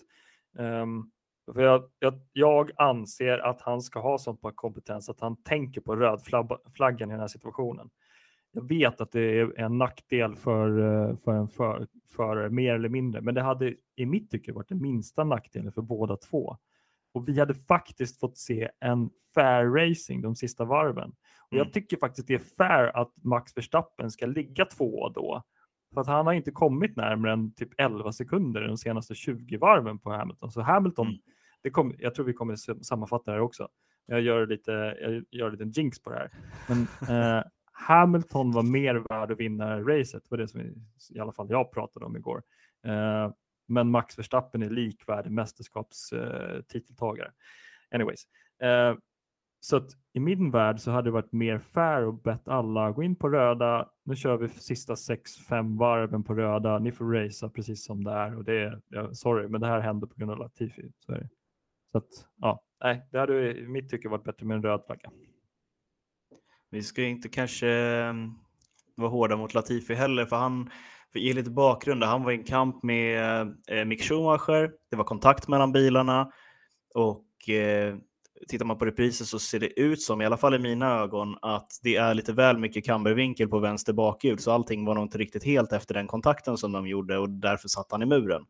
[0.58, 1.10] Um,
[1.54, 5.96] för jag, jag, jag, anser att han ska ha sån kompetens att han tänker på
[5.96, 7.90] rödflaggan i den här situationen.
[8.52, 11.86] Jag vet att det är en nackdel för, eh, för en förare,
[12.16, 15.82] för, mer eller mindre, men det hade i mitt tycke varit den minsta nackdelen för
[15.82, 16.56] båda två.
[17.12, 21.12] Och vi hade faktiskt fått se en fair racing de sista varven.
[21.50, 21.72] Och Jag mm.
[21.72, 25.42] tycker faktiskt det är fair att Max Verstappen ska ligga två då.
[25.94, 29.98] För att han har inte kommit närmare än typ 11 sekunder de senaste 20 varven
[29.98, 30.50] på Hamilton.
[30.50, 31.18] Så Hamilton, mm.
[31.62, 33.68] det kom, jag tror vi kommer sammanfatta det här också.
[34.06, 36.30] Jag gör lite, jag gör lite jinx på det här.
[36.68, 36.82] Men
[37.38, 37.42] eh,
[37.72, 40.22] Hamilton var mer värd att vinna racet.
[40.22, 40.60] Det var det som
[41.10, 42.42] i alla fall jag pratade om igår.
[42.86, 43.30] Eh,
[43.68, 47.32] men Max Verstappen är likvärdig mästerskapstiteltagare.
[47.90, 48.24] Anyways,
[48.62, 48.94] eh,
[49.60, 53.02] så att i min värld så hade det varit mer fair att bett alla gå
[53.02, 53.88] in på röda.
[54.04, 56.78] Nu kör vi sista 6-5 varven på röda.
[56.78, 59.80] Ni får racea precis som det är och det är ja, sorry, men det här
[59.80, 60.92] händer på grund av Latifi.
[60.98, 61.28] Så, är det.
[61.92, 62.08] så att
[62.40, 65.10] ja, nej, det hade i mitt tycke varit bättre med en röd flagga.
[66.70, 68.34] Vi ska inte kanske ehm,
[68.94, 70.70] vara hårda mot Latifi heller, för han
[71.12, 75.04] för ge lite bakgrund, han var i en kamp med eh, Mick Schumacher, det var
[75.04, 76.32] kontakt mellan bilarna
[76.94, 77.96] och eh,
[78.48, 81.36] tittar man på repriser så ser det ut som, i alla fall i mina ögon,
[81.42, 85.18] att det är lite väl mycket kambervinkel på vänster bakhjul, så allting var nog inte
[85.18, 88.42] riktigt helt efter den kontakten som de gjorde och därför satt han i muren.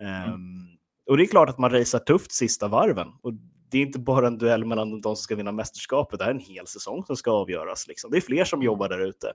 [0.00, 0.32] Mm.
[0.32, 3.08] Um, och det är klart att man racear tufft sista varven.
[3.22, 3.32] Och
[3.70, 6.38] det är inte bara en duell mellan de som ska vinna mästerskapet, det är en
[6.38, 7.88] hel säsong som ska avgöras.
[7.88, 8.10] Liksom.
[8.10, 9.32] Det är fler som jobbar där ute.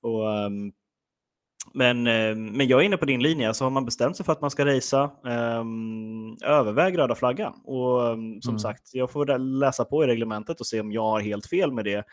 [0.00, 0.72] Och, um,
[1.72, 4.26] men, eh, men jag är inne på din linje, så alltså har man bestämt sig
[4.26, 5.10] för att man ska racea,
[5.60, 7.52] um, överväg röda flaggan.
[7.64, 8.58] Och um, som mm.
[8.58, 11.84] sagt, jag får läsa på i reglementet och se om jag har helt fel med
[11.84, 12.04] det.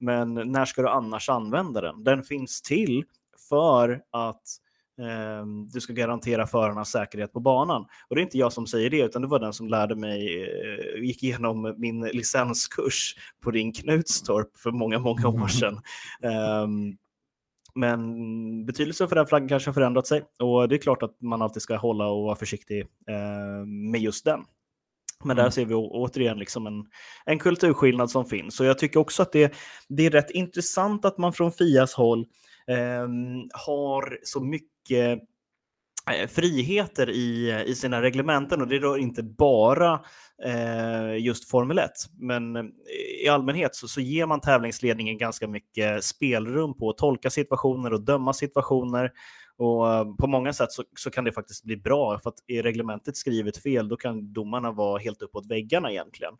[0.00, 2.04] Men när ska du annars använda den?
[2.04, 3.04] Den finns till
[3.48, 4.42] för att
[5.40, 7.86] um, du ska garantera förarnas säkerhet på banan.
[8.08, 10.44] Och det är inte jag som säger det, utan det var den som lärde mig,
[10.98, 15.80] uh, gick igenom min licenskurs på Ring Knutstorp för många, många år sedan.
[17.76, 21.42] Men betydelsen för den flaggan kanske har förändrat sig och det är klart att man
[21.42, 24.40] alltid ska hålla och vara försiktig eh, med just den.
[25.24, 25.52] Men där mm.
[25.52, 26.84] ser vi återigen liksom en,
[27.24, 28.60] en kulturskillnad som finns.
[28.60, 29.54] Och jag tycker också att det,
[29.88, 32.26] det är rätt intressant att man från Fias håll
[32.66, 33.08] eh,
[33.52, 35.20] har så mycket
[36.10, 40.00] Eh, friheter i, i sina reglementen och det rör inte bara
[40.44, 41.90] eh, just Formel 1.
[42.18, 42.64] Men eh,
[43.24, 48.00] i allmänhet så, så ger man tävlingsledningen ganska mycket spelrum på att tolka situationer och
[48.00, 49.12] döma situationer.
[49.58, 52.62] Och eh, på många sätt så, så, kan det faktiskt bli bra, för att är
[52.62, 56.34] reglementet skrivet fel, då kan domarna vara helt uppåt väggarna egentligen.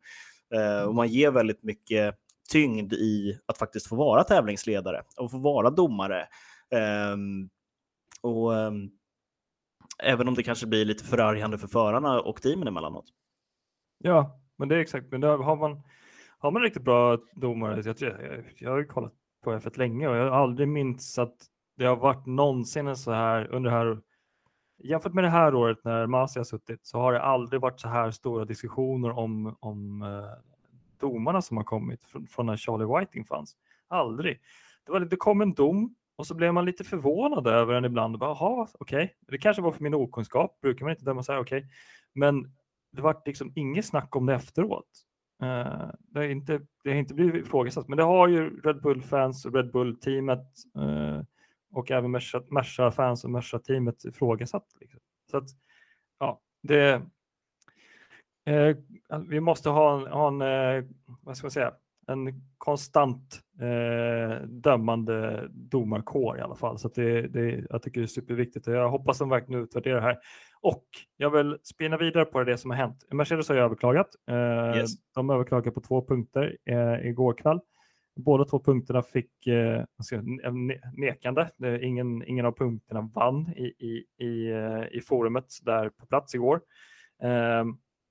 [0.54, 2.14] Eh, och man ger väldigt mycket
[2.52, 6.20] tyngd i att faktiskt få vara tävlingsledare och få vara domare.
[6.72, 7.16] Eh,
[8.22, 8.90] och ehm,
[10.02, 13.06] Även om det kanske blir lite förargande för förarna och teamen emellanåt.
[13.98, 15.06] Ja, men det är exakt.
[15.10, 15.82] Men har man,
[16.38, 19.12] har man riktigt bra domare, jag, jag, jag har ju kollat
[19.44, 21.36] på F1 länge och jag har aldrig minns att
[21.76, 24.02] det har varit någonsin så här under det här
[24.78, 27.88] Jämfört med det här året när Masi har suttit så har det aldrig varit så
[27.88, 30.42] här stora diskussioner om, om eh,
[31.00, 33.56] domarna som har kommit från, från när Charlie Whiting fanns.
[33.88, 34.40] Aldrig.
[34.86, 38.16] Det, var, det kom en dom och så blev man lite förvånad över den ibland.
[38.20, 39.04] Jaha, okej.
[39.04, 39.14] Okay.
[39.20, 40.60] Det kanske var för min okunskap.
[40.60, 41.58] Brukar man inte döma så här, okej.
[41.58, 41.70] Okay.
[42.14, 42.52] Men
[42.92, 44.88] det var liksom inget snack om det efteråt.
[45.42, 49.44] Uh, det, har inte, det har inte blivit ifrågasatt, men det har ju Red Bull-fans
[49.44, 50.46] och Red Bull-teamet
[50.78, 51.22] uh,
[51.72, 54.66] och även Merca-fans och Merca-teamet ifrågasatt.
[54.80, 55.00] Liksom.
[55.30, 55.48] Så att,
[56.18, 57.02] ja, det,
[58.50, 58.76] uh,
[59.28, 60.88] vi måste ha en, ha en
[61.22, 61.74] vad ska man säga,
[62.06, 66.78] en konstant eh, dömande domarkår i alla fall.
[66.78, 70.02] Så det, det, jag tycker det är superviktigt och jag hoppas de verkligen utvärderar det
[70.02, 70.18] här.
[70.60, 70.84] Och
[71.16, 73.04] jag vill spinna vidare på det som har hänt.
[73.10, 74.08] Mercedes har överklagat.
[74.30, 74.90] Eh, yes.
[75.14, 77.60] De överklagade på två punkter eh, igår kväll.
[78.16, 79.84] Båda två punkterna fick eh,
[80.92, 81.50] nekande.
[81.80, 86.60] Ingen, ingen av punkterna vann i, i, i, eh, i forumet där på plats igår.
[87.22, 87.64] Eh,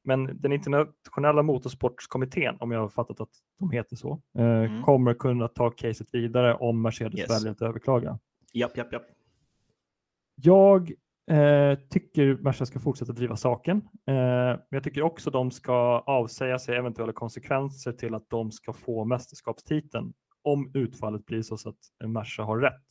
[0.06, 3.30] men den internationella motorsportskommittén, om jag har fattat att
[3.60, 4.84] de heter så, eh, mm.
[4.84, 7.30] kommer kunna ta caset vidare om Mercedes yes.
[7.30, 8.20] väljer att överklaga.
[8.54, 9.06] Japp, japp, japp.
[10.36, 10.92] Jag
[11.32, 16.60] eh, tycker Mercedes ska fortsätta driva saken, eh, men jag tycker också de ska avsäga
[16.60, 22.44] sig eventuella konsekvenser till att de ska få mästerskapstiteln om utfallet blir så att Merca
[22.44, 22.86] har rätt.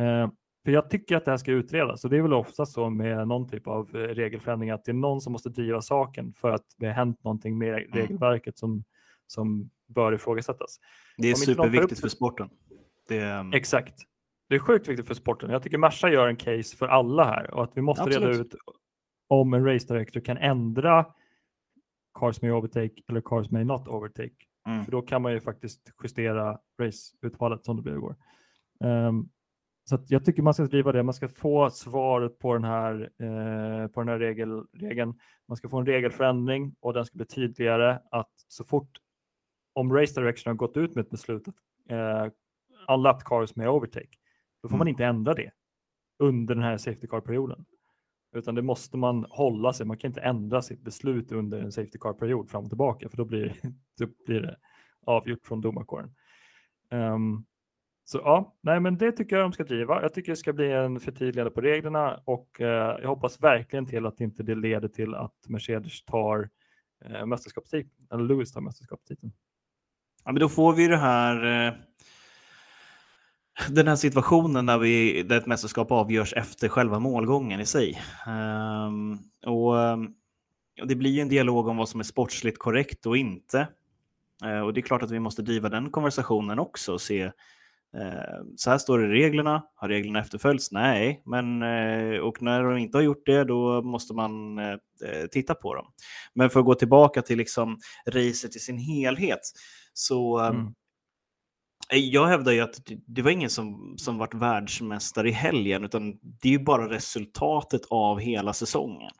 [0.00, 0.30] Eh,
[0.66, 3.28] för jag tycker att det här ska utredas och det är väl ofta så med
[3.28, 6.64] någon typ av eh, regelförändring att det är någon som måste driva saken för att
[6.76, 7.90] det har hänt någonting med mm.
[7.92, 8.84] regelverket som,
[9.26, 10.80] som bör ifrågasättas.
[11.16, 12.48] Det är superviktigt för sporten.
[13.10, 13.40] Är...
[13.40, 13.94] Mm, Exakt.
[14.48, 15.50] Det är sjukt viktigt för sporten.
[15.50, 18.28] Jag tycker Merca gör en case för alla här och att vi måste Absolut.
[18.28, 18.54] reda ut
[19.28, 21.06] om en race director kan ändra
[22.18, 24.34] cars may overtake eller cars may not overtake.
[24.68, 24.84] Mm.
[24.84, 28.16] För då kan man ju faktiskt justera raceutfallet som det blev igår.
[28.84, 29.30] Um,
[29.88, 31.02] så jag tycker man ska driva det.
[31.02, 35.14] Man ska få svaret på den här, eh, på den här regel, regeln.
[35.48, 38.98] Man ska få en regelförändring och den ska bli tydligare att så fort
[39.72, 41.54] om Race Direction har gått ut med ett beslut att
[41.90, 42.32] eh,
[42.94, 44.08] unlapped cars med overtake,
[44.62, 44.78] då får mm.
[44.78, 45.50] man inte ändra det
[46.18, 47.64] under den här Safety Car-perioden.
[48.34, 49.86] Utan det måste man hålla sig.
[49.86, 53.24] Man kan inte ändra sitt beslut under en Safety Car-period fram och tillbaka, för då
[53.24, 53.56] blir,
[53.98, 54.56] då blir det
[55.06, 56.14] avgjort från domarkåren.
[56.90, 57.46] Um,
[58.08, 60.02] så ja, nej, men det tycker jag de ska driva.
[60.02, 64.06] Jag tycker det ska bli en förtydligande på reglerna och eh, jag hoppas verkligen till
[64.06, 66.48] att inte det leder till att Mercedes tar
[67.04, 69.32] eh, mästerskapstiteln, eller Lewis tar mästerskapstiteln.
[70.24, 71.66] Ja, men då får vi det här.
[71.66, 71.74] Eh,
[73.70, 78.00] den här situationen där, vi, där ett mästerskap avgörs efter själva målgången i sig.
[78.26, 79.96] Um, och, eh,
[80.80, 83.68] och, det blir ju en dialog om vad som är sportsligt korrekt och inte.
[84.44, 87.32] Uh, och det är klart att vi måste driva den konversationen också och se
[88.56, 89.62] så här står det i reglerna.
[89.74, 90.72] Har reglerna efterföljts?
[90.72, 94.76] Nej, men eh, och när de inte har gjort det, då måste man eh,
[95.30, 95.86] titta på dem.
[96.34, 99.40] Men för att gå tillbaka till liksom racet i sin helhet
[99.92, 100.74] så mm.
[101.90, 106.48] Jag hävdar ju att det var ingen som, som vart världsmästare i helgen, utan det
[106.48, 109.10] är ju bara resultatet av hela säsongen.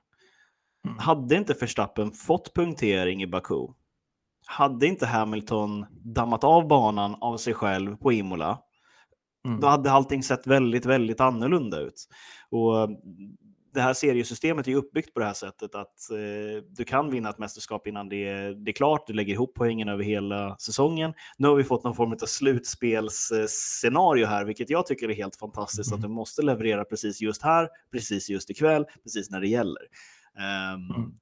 [0.86, 0.98] Mm.
[0.98, 3.66] Hade inte Verstappen fått punktering i Baku,
[4.46, 8.58] hade inte Hamilton dammat av banan av sig själv på Imola,
[9.46, 9.60] mm.
[9.60, 12.08] då hade allting sett väldigt, väldigt annorlunda ut.
[12.50, 12.88] Och
[13.76, 17.38] det här seriesystemet är uppbyggt på det här sättet att eh, du kan vinna ett
[17.38, 19.06] mästerskap innan det är, det är klart.
[19.06, 21.14] Du lägger ihop poängen över hela säsongen.
[21.38, 25.90] Nu har vi fått någon form av slutspelsscenario här, vilket jag tycker är helt fantastiskt.
[25.90, 25.98] Mm.
[25.98, 29.82] Att du måste leverera precis just här, precis just ikväll, precis när det gäller.
[30.36, 31.12] Um, mm.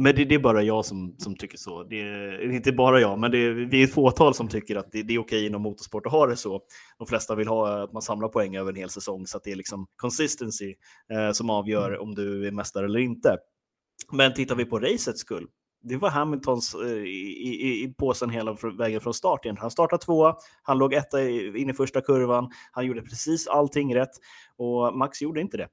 [0.00, 1.82] Men det, det, är bara jag som, som tycker så.
[1.82, 4.92] Det är inte bara jag, men det är, vi är ett fåtal som tycker att
[4.92, 6.60] det, det, är okej inom motorsport att ha det så.
[6.98, 9.52] De flesta vill ha att man samlar poäng över en hel säsong så att det
[9.52, 10.74] är liksom consistency
[11.12, 12.00] eh, som avgör mm.
[12.00, 13.36] om du är mästare eller inte.
[14.12, 15.46] Men tittar vi på racets skull,
[15.82, 19.46] det var Hamiltons eh, i, i, i påsen hela vägen från start.
[19.58, 24.12] Han startade tvåa, han låg etta in i första kurvan, han gjorde precis allting rätt
[24.56, 25.68] och Max gjorde inte det.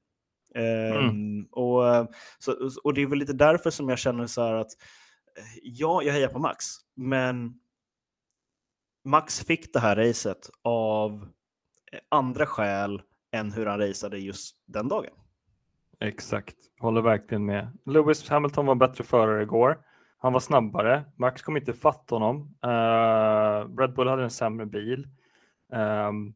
[0.56, 1.08] Mm.
[1.08, 4.70] Um, och, så, och det är väl lite därför som jag känner så här att
[5.36, 7.60] eh, ja, jag hejar på Max, men
[9.04, 11.28] Max fick det här racet av
[11.92, 13.02] eh, andra skäl
[13.32, 15.12] än hur han raceade just den dagen.
[16.00, 17.78] Exakt, håller verkligen med.
[17.86, 19.78] Lewis Hamilton var bättre förare igår.
[20.18, 21.04] Han var snabbare.
[21.16, 22.56] Max kom inte fatt honom.
[22.66, 25.08] Uh, Red Bull hade en sämre bil.
[25.72, 26.34] Um,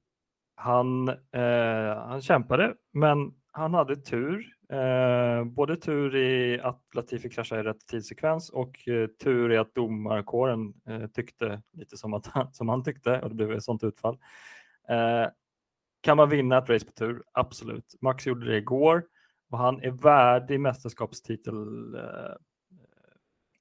[0.54, 4.56] han, uh, han kämpade, men han hade tur.
[4.72, 9.74] Eh, både tur i att Latifi kraschade i rätt tidssekvens och eh, tur i att
[9.74, 13.84] domarkåren eh, tyckte lite som, att han, som han tyckte och det blev ett sånt
[13.84, 14.18] utfall.
[14.88, 15.26] Eh,
[16.00, 17.22] kan man vinna ett race på tur?
[17.32, 17.94] Absolut.
[18.00, 19.04] Max gjorde det igår
[19.50, 22.34] och han är värdig mästerskapstitel eh,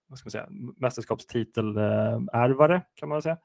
[0.10, 3.38] vad ska man säga, mästerskapstitelärvare kan man säga.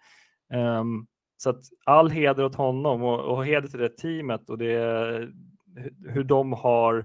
[0.53, 5.29] Ehm, så att all heder åt honom och, och heder till det teamet och det,
[6.09, 7.05] hur de har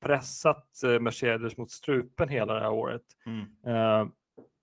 [0.00, 3.02] pressat eh, Mercedes mot strupen hela det här året.
[3.26, 3.46] Mm.
[3.66, 4.08] Eh,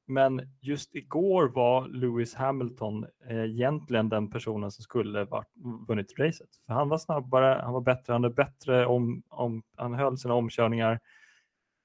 [0.07, 5.47] men just igår var Lewis Hamilton eh, egentligen den personen som skulle varit,
[5.87, 6.49] vunnit racet.
[6.65, 10.99] För han var snabbare, han var bättre, han, bättre om, om, han höll sina omkörningar.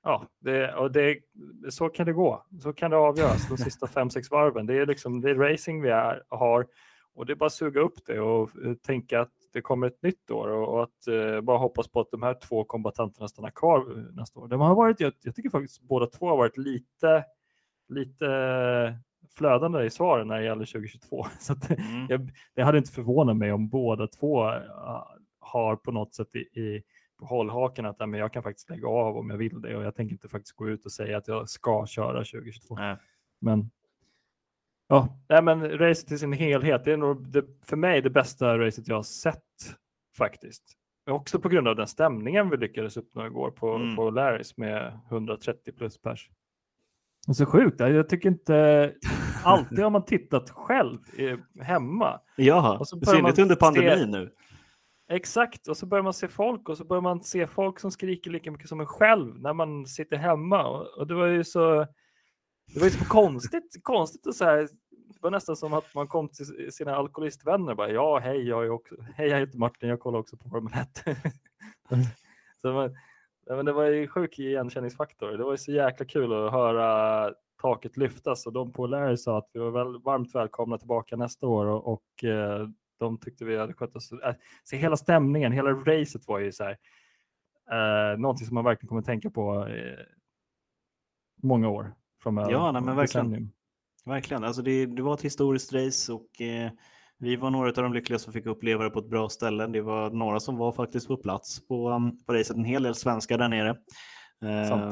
[0.02, 1.18] ja, det, och det,
[1.70, 2.46] så kan det gå.
[2.62, 4.66] Så kan det avgöras de sista fem, sex varven.
[4.66, 6.66] Det är liksom det är racing vi är, har
[7.14, 8.50] och det är bara att suga upp det och
[8.82, 12.10] tänka att det kommer ett nytt år och, och att uh, bara hoppas på att
[12.10, 14.48] de här två kombatanterna stannar kvar nästa år.
[14.48, 17.24] De har varit, jag, jag tycker faktiskt båda två har varit lite,
[17.88, 18.26] lite
[19.34, 21.26] flödande i svaren när det gäller 2022.
[21.40, 22.06] Så att, mm.
[22.08, 24.52] jag, det hade inte förvånat mig om båda två
[25.40, 26.82] har på något sätt i, i
[27.20, 29.94] på hållhaken att men jag kan faktiskt lägga av om jag vill det och jag
[29.94, 32.74] tänker inte faktiskt gå ut och säga att jag ska köra 2022.
[32.74, 32.96] Nej.
[33.40, 33.70] Men
[34.90, 38.58] ja, nej, men racet i sin helhet, det är nog det, för mig det bästa
[38.58, 39.36] racet jag har sett
[40.18, 40.62] faktiskt.
[41.10, 43.96] Också på grund av den stämningen vi lyckades uppnå igår på, mm.
[43.96, 46.30] på Larrys med 130 plus pers.
[47.26, 48.94] Det är så sjukt, jag tycker inte
[49.44, 50.98] alltid har man tittat själv
[51.60, 52.20] hemma.
[52.36, 54.30] Ja, i synnerhet under pandemin nu.
[55.10, 58.30] Exakt, och så börjar man se folk och så börjar man se folk som skriker
[58.30, 60.66] lika mycket som en själv när man sitter hemma.
[60.66, 61.86] Och, och det var ju så,
[62.74, 64.58] det var ju så konstigt, konstigt och så här.
[64.90, 68.64] Det var nästan som att man kom till sina alkoholistvänner och bara ja, hej, jag
[68.64, 71.04] är också, hej, jag heter Martin, jag kollar också på Formel 1.
[72.62, 72.96] så man,
[73.46, 75.32] ja, men det var ju sjuk igenkänningsfaktor.
[75.32, 79.38] Det var ju så jäkla kul att höra taket lyftas och de på Larry sa
[79.38, 82.68] att vi var väl varmt välkomna tillbaka nästa år och, och eh,
[82.98, 84.12] de tyckte vi hade skött oss.
[84.12, 86.76] Äh, så hela stämningen, hela racet var ju så här,
[87.70, 89.98] eh, någonting som man verkligen kommer tänka på eh,
[91.42, 92.50] många år framöver.
[92.50, 93.52] Ja, nej, men verkligen.
[94.04, 96.70] Verkligen, alltså det, det, var ett historiskt race och eh,
[97.18, 99.66] vi var några av de lyckliga som fick uppleva det på ett bra ställe.
[99.66, 102.94] Det var några som var faktiskt på plats på, um, på racet, en hel del
[102.94, 103.76] svenskar där nere.
[104.44, 104.88] Eh,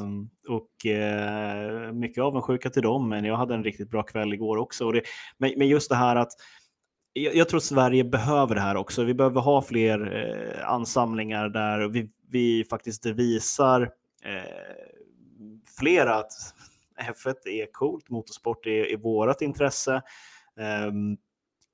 [0.49, 4.87] och eh, mycket avundsjuka till dem, men jag hade en riktigt bra kväll igår också.
[4.87, 5.03] Och det,
[5.39, 6.33] men, men just det här att
[7.13, 9.05] jag, jag, tror Sverige behöver det här också.
[9.05, 13.83] Vi behöver ha fler eh, ansamlingar där vi, vi faktiskt visar
[14.25, 14.79] eh,
[15.79, 16.33] fler att
[17.01, 19.95] F1 är coolt, motorsport är, är vårat intresse.
[20.61, 20.93] Eh,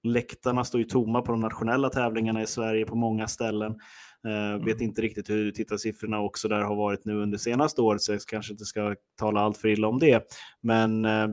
[0.04, 3.72] läktarna står ju tomma på de nationella tävlingarna i Sverige på många ställen.
[4.26, 4.64] Uh, mm.
[4.64, 8.20] Vet inte riktigt hur tittarsiffrorna också där har varit nu under senaste året, så jag
[8.20, 10.26] kanske inte ska tala allt för illa om det.
[10.60, 11.28] Men uh,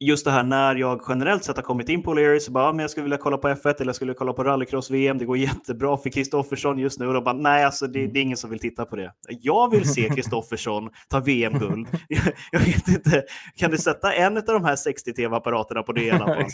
[0.00, 2.72] just det här när jag generellt sett har kommit in på O'Leary så bara, ja,
[2.72, 5.18] men jag skulle vilja kolla på F1 eller jag skulle kolla på rallycross-VM.
[5.18, 8.22] Det går jättebra för Kristoffersson just nu och då bara, nej, alltså det, det, är
[8.22, 9.12] ingen som vill titta på det.
[9.28, 11.88] Jag vill se Kristoffersson ta VM-guld.
[12.08, 12.22] Jag,
[12.52, 13.22] jag, vet inte,
[13.56, 16.44] kan du sätta en av de här 60 tv-apparaterna på det alla fall?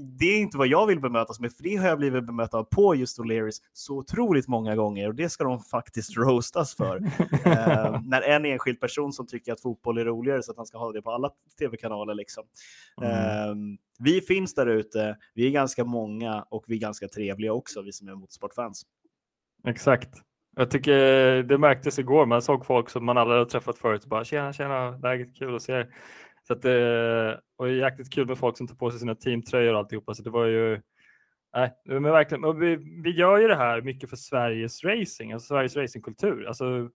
[0.00, 2.64] Det är inte vad jag vill bemötas med, för det har jag blivit bemött av
[2.64, 6.96] på just O'Learys så otroligt många gånger och det ska de faktiskt roastas för.
[7.44, 10.78] eh, när en enskild person som tycker att fotboll är roligare så att han ska
[10.78, 12.44] ha det på alla tv-kanaler liksom.
[13.02, 13.10] Mm.
[13.10, 17.82] Eh, vi finns där ute, vi är ganska många och vi är ganska trevliga också,
[17.82, 18.82] vi som är motorsportfans.
[19.66, 20.08] Exakt.
[20.56, 20.96] Jag tycker
[21.42, 24.90] det märktes igår, man såg folk som man aldrig har träffat förut, bara tjena, tjena,
[24.90, 25.94] läget kul att se er.
[26.46, 29.78] Så att det var jäkligt kul med folk som tar på sig sina teamtröjor och
[29.78, 30.14] alltihopa.
[30.14, 30.80] Så det var ju,
[31.56, 35.76] nej, men verkligen, vi, vi gör ju det här mycket för Sveriges racing, alltså Sveriges
[35.76, 36.46] racingkultur.
[36.46, 36.90] Alltså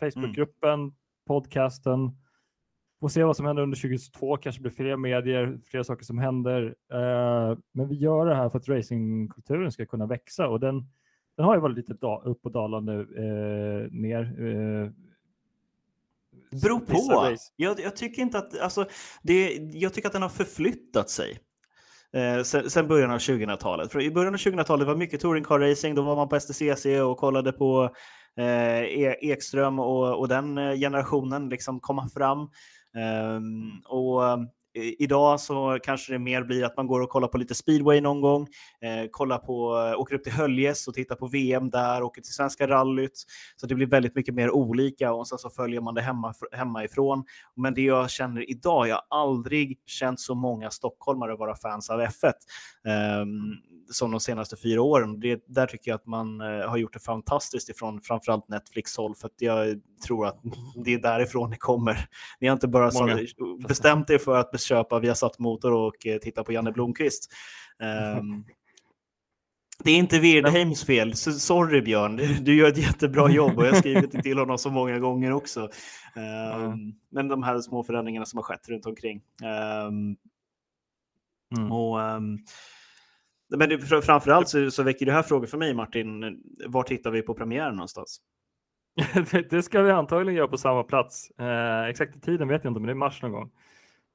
[0.00, 0.92] Facebookgruppen, mm.
[1.26, 2.10] podcasten.
[3.00, 6.62] Får se vad som händer under 2022, kanske blir fler medier, fler saker som händer.
[6.94, 10.84] Uh, men vi gör det här för att racingkulturen ska kunna växa och den,
[11.36, 11.92] den har ju varit lite
[12.24, 14.40] upp och dalande uh, ner.
[14.40, 14.90] Uh,
[16.50, 17.36] Beror på.
[17.56, 18.86] Jag, jag, tycker inte att, alltså,
[19.22, 21.38] det, jag tycker att den har förflyttat sig.
[22.12, 23.92] Eh, sen, sen, början av 2000-talet.
[23.92, 25.94] För I början av 2000-talet var mycket touring car racing.
[25.94, 27.94] Då var man på STCC och kollade på
[28.38, 32.38] eh, e Ekström och, och den eh, generationen liksom komma fram.
[33.36, 34.22] Um, och
[34.98, 38.20] Idag så kanske det mer blir att man går och kollar på lite speedway någon
[38.20, 38.42] gång,
[38.80, 42.32] eh, kollar på, eh, åker upp till Höljes och tittar på VM där, åker till
[42.32, 43.24] Svenska rallyt.
[43.56, 47.24] Så det blir väldigt mycket mer olika och sen så följer man det hemma, hemmaifrån.
[47.56, 52.00] Men det jag känner idag, jag har aldrig känt så många stockholmare vara fans av
[52.00, 52.32] F1
[52.86, 53.24] eh,
[53.90, 55.20] som de senaste fyra åren.
[55.20, 59.14] Det, där tycker jag att man eh, har gjort det fantastiskt ifrån framförallt Netflix håll
[59.14, 60.40] för att jag tror att
[60.84, 62.08] det är därifrån det kommer.
[62.40, 63.18] Ni har inte bara så,
[63.68, 67.32] bestämt er för att köpa Viasat Motor och eh, titta på Janne Blomqvist.
[68.18, 68.44] Um,
[69.84, 71.16] det är inte Wirdheims fel.
[71.16, 74.98] Sorry Björn, du gör ett jättebra jobb och jag har skrivit till honom så många
[74.98, 75.60] gånger också.
[76.16, 76.92] Um, mm.
[77.10, 79.22] Men de här små förändringarna som har skett runt omkring.
[79.88, 80.16] Um,
[81.56, 81.72] mm.
[81.72, 82.38] och, um,
[83.56, 86.42] men framförallt så, så väcker det här frågor för mig Martin.
[86.66, 88.20] Var tittar vi på premiären någonstans?
[89.50, 91.30] det ska vi antagligen göra på samma plats.
[91.30, 93.50] Eh, exakt tiden vet jag inte, men det är mars någon gång.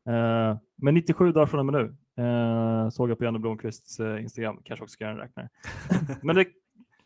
[0.08, 4.22] Eh, men 97 dagar från och med nu eh, såg jag på Janne Blomqvists eh,
[4.22, 5.50] Instagram, kanske också ska göra en räknare.
[6.24, 6.46] men det,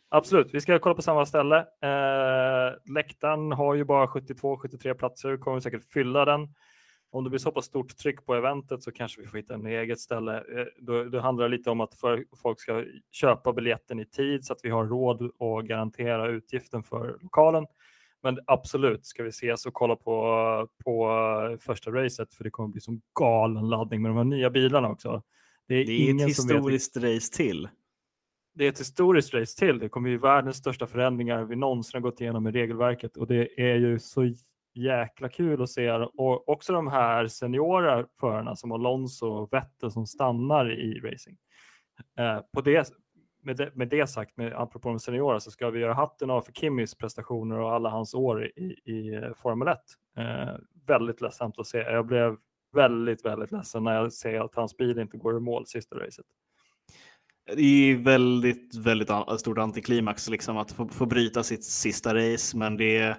[0.09, 1.57] absolut, vi ska kolla på samma ställe.
[1.59, 6.47] Eh, läktaren har ju bara 72-73 platser, vi kommer säkert fylla den.
[7.11, 9.65] Om det blir så pass stort tryck på eventet så kanske vi får hitta en
[9.65, 10.37] eget ställe.
[10.37, 14.45] Eh, då, då handlar det lite om att för, folk ska köpa biljetten i tid
[14.45, 17.65] så att vi har råd att garantera utgiften för lokalen.
[18.23, 22.81] Men absolut ska vi ses och kolla på, på första racet för det kommer bli
[22.81, 25.23] som galen laddning med de här nya bilarna också.
[25.67, 27.69] Det är, det är ingen ett historiskt race till.
[28.55, 29.79] Det är ett historiskt race till.
[29.79, 33.61] Det kommer bli världens största förändringar vi någonsin har gått igenom i regelverket och det
[33.61, 34.33] är ju så
[34.77, 35.91] jäkla kul att se.
[35.91, 41.37] Och också de här seniora förarna som Alonso och Vettel som stannar i racing.
[42.19, 42.91] Eh, på det,
[43.43, 46.41] med, det, med det sagt, med, apropå de seniora, så ska vi göra hatten av
[46.41, 49.77] för Kimmys prestationer och alla hans år i, i eh, Formel 1.
[50.17, 50.55] Eh,
[50.87, 51.77] väldigt ledsamt att se.
[51.77, 52.35] Jag blev
[52.73, 56.25] väldigt, väldigt ledsen när jag ser att hans bil inte går i mål sista racet.
[57.55, 59.09] Det är väldigt, väldigt
[59.39, 63.17] stort antiklimax liksom att få, få bryta sitt sista race, men det är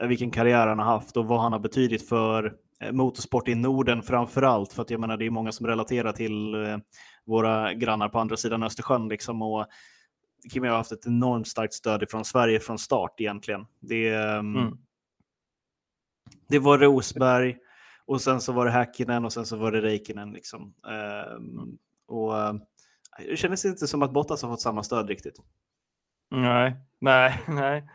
[0.00, 4.02] vilken karriär han har haft och vad han har betydit för eh, motorsport i Norden
[4.02, 4.72] framför allt.
[4.72, 6.78] För att jag menar, det är många som relaterar till eh,
[7.24, 9.08] våra grannar på andra sidan Östersjön.
[9.08, 9.66] Liksom, och
[10.52, 13.66] Kimi har haft ett enormt starkt stöd från Sverige från start egentligen.
[13.80, 14.78] Det, ehm, mm.
[16.48, 17.56] det var Rosberg
[18.06, 20.32] och sen så var det Häkkinen och sen så var det Räikkönen.
[20.32, 20.74] Liksom.
[21.36, 22.54] Um, och, eh,
[23.18, 25.40] det kändes inte som att Bottas har fått samma stöd riktigt.
[26.30, 27.88] Nej, nej, nej.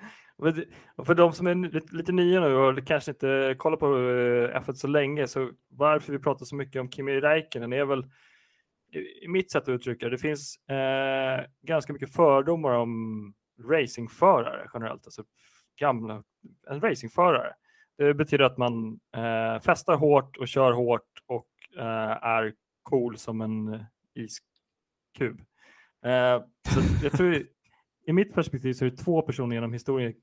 [0.95, 4.73] Och för de som är lite nya nu och kanske inte kollar på eh, F1
[4.73, 8.05] så länge, så varför vi pratar så mycket om Kimi Räikkönen är väl
[9.21, 13.33] i mitt sätt att uttrycka det, det finns eh, ganska mycket fördomar om
[13.69, 15.23] racingförare generellt, alltså
[15.79, 16.23] gamla,
[16.69, 17.53] en racingförare.
[17.97, 23.41] Det betyder att man eh, festar hårt och kör hårt och eh, är cool som
[23.41, 23.81] en eh,
[24.13, 25.39] iskub.
[26.05, 27.43] Eh, så jag tror
[28.05, 30.13] i mitt perspektiv så är det två personer genom historien,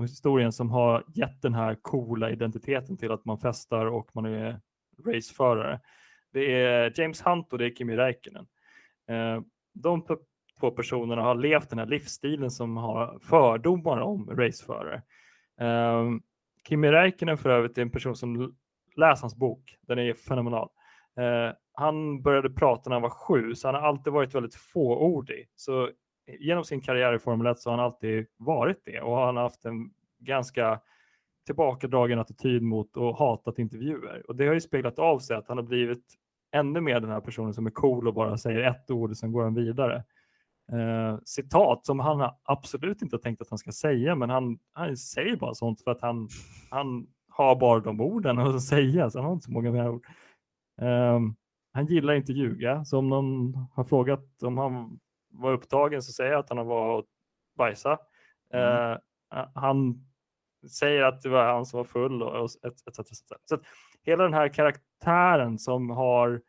[0.00, 4.60] historien som har gett den här coola identiteten till att man festar och man är
[5.06, 5.80] raceförare.
[6.32, 8.46] Det är James Hunt och det är Kimi Räikkönen.
[9.08, 9.40] Eh,
[9.74, 10.06] de
[10.60, 15.02] två personerna har levt den här livsstilen som har fördomar om raceförare.
[15.60, 16.10] Eh,
[16.68, 18.54] Kimi Räikkönen för övrigt är en person som
[18.96, 19.76] läser hans bok.
[19.80, 20.68] Den är fenomenal.
[21.18, 25.48] Eh, han började prata när han var sju, så han har alltid varit väldigt fåordig.
[25.54, 25.90] Så
[26.26, 29.42] genom sin karriär i Formel 1 så har han alltid varit det och han har
[29.42, 30.80] haft en ganska
[31.46, 34.22] tillbakadragen attityd mot och hatat intervjuer.
[34.28, 36.04] Och det har ju speglat av sig att han har blivit
[36.52, 39.32] ännu mer den här personen som är cool och bara säger ett ord och sen
[39.32, 40.04] går han vidare.
[40.72, 44.96] Eh, citat som han absolut inte har tänkt att han ska säga, men han, han
[44.96, 46.28] säger bara sånt för att han,
[46.70, 50.06] han har bara de orden att säga, så han har inte så många mer ord.
[50.80, 51.20] Eh,
[51.72, 54.98] han gillar inte ljuga, så om någon har frågat om han
[55.32, 57.04] var upptagen så säger jag att han var och
[57.56, 57.98] bajsa.
[58.52, 58.92] Mm.
[58.92, 58.98] Eh,
[59.54, 59.94] han
[60.70, 62.98] säger att det var han som var full och, och etc.
[62.98, 63.22] etc.
[63.44, 63.58] Så
[64.02, 66.42] hela den här karaktären som har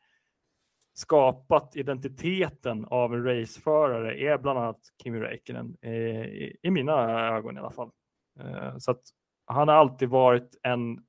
[0.93, 7.59] skapat identiteten av en raceförare är bland annat Kimi Räikkönen i, i mina ögon i
[7.59, 7.91] alla fall.
[8.39, 9.01] Eh, så att
[9.45, 10.99] han har alltid varit en,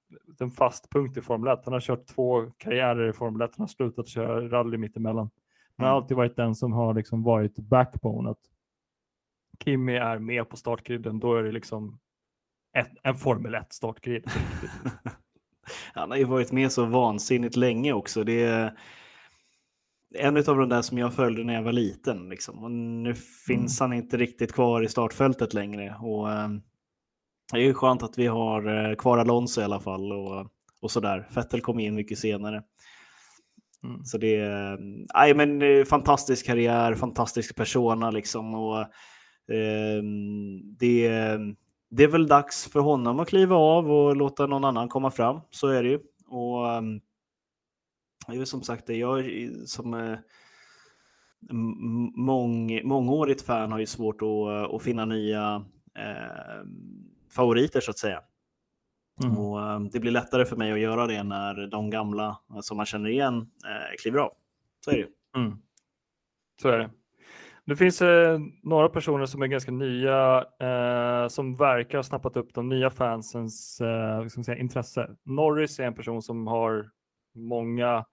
[0.41, 1.61] en fast punkt i Formel 1.
[1.65, 3.51] Han har kört två karriärer i Formel 1.
[3.57, 5.31] Han har slutat köra rally mittemellan.
[5.77, 6.03] Han har mm.
[6.03, 8.31] alltid varit den som har liksom varit backbone.
[8.31, 8.41] Att
[9.65, 11.99] Kimi är med på startgriden, då är det liksom
[12.77, 14.25] ett, en Formel 1 startgrid.
[15.95, 18.25] Han har ju varit med så vansinnigt länge också.
[18.25, 18.79] Det är
[20.15, 22.29] en av de där som jag följde när jag var liten.
[22.29, 22.65] Liksom.
[22.65, 23.15] Och nu
[23.47, 23.91] finns mm.
[23.91, 25.97] han inte riktigt kvar i startfältet längre.
[26.01, 26.49] Och, äh,
[27.53, 30.13] det är ju skönt att vi har äh, kvar Alonso i alla fall.
[30.13, 30.47] Och,
[30.81, 31.29] och sådär.
[31.31, 32.63] Fettel kom in mycket senare.
[33.85, 34.05] Mm.
[34.05, 34.77] Så det eh,
[35.15, 38.55] är äh, men, eh, fantastisk karriär, fantastisk persona liksom.
[38.55, 40.03] Och, äh,
[40.79, 41.09] det,
[41.91, 45.41] det är väl dags för honom att kliva av och låta någon annan komma fram.
[45.51, 45.99] Så är det ju.
[46.27, 47.01] Och, ehm,
[48.27, 49.25] det är som sagt jag
[49.67, 50.19] som äh,
[52.17, 55.65] mång, mångårigt fan har ju svårt att, att finna nya
[55.99, 56.67] äh,
[57.31, 58.21] favoriter så att säga.
[59.23, 59.39] Mm.
[59.39, 62.77] Och eh, det blir lättare för mig att göra det när de gamla eh, som
[62.77, 64.33] man känner igen eh, kliver av.
[64.85, 65.59] Så är det mm.
[66.63, 66.91] Så är det.
[67.67, 72.55] Det finns eh, några personer som är ganska nya eh, som verkar ha snappat upp
[72.55, 75.11] de nya fansens eh, säga, intresse.
[75.23, 76.91] Norris är en person som har
[77.35, 78.05] många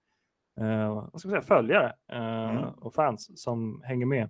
[1.11, 2.63] vad ska man säga, följare mm.
[2.63, 4.29] och fans som hänger med.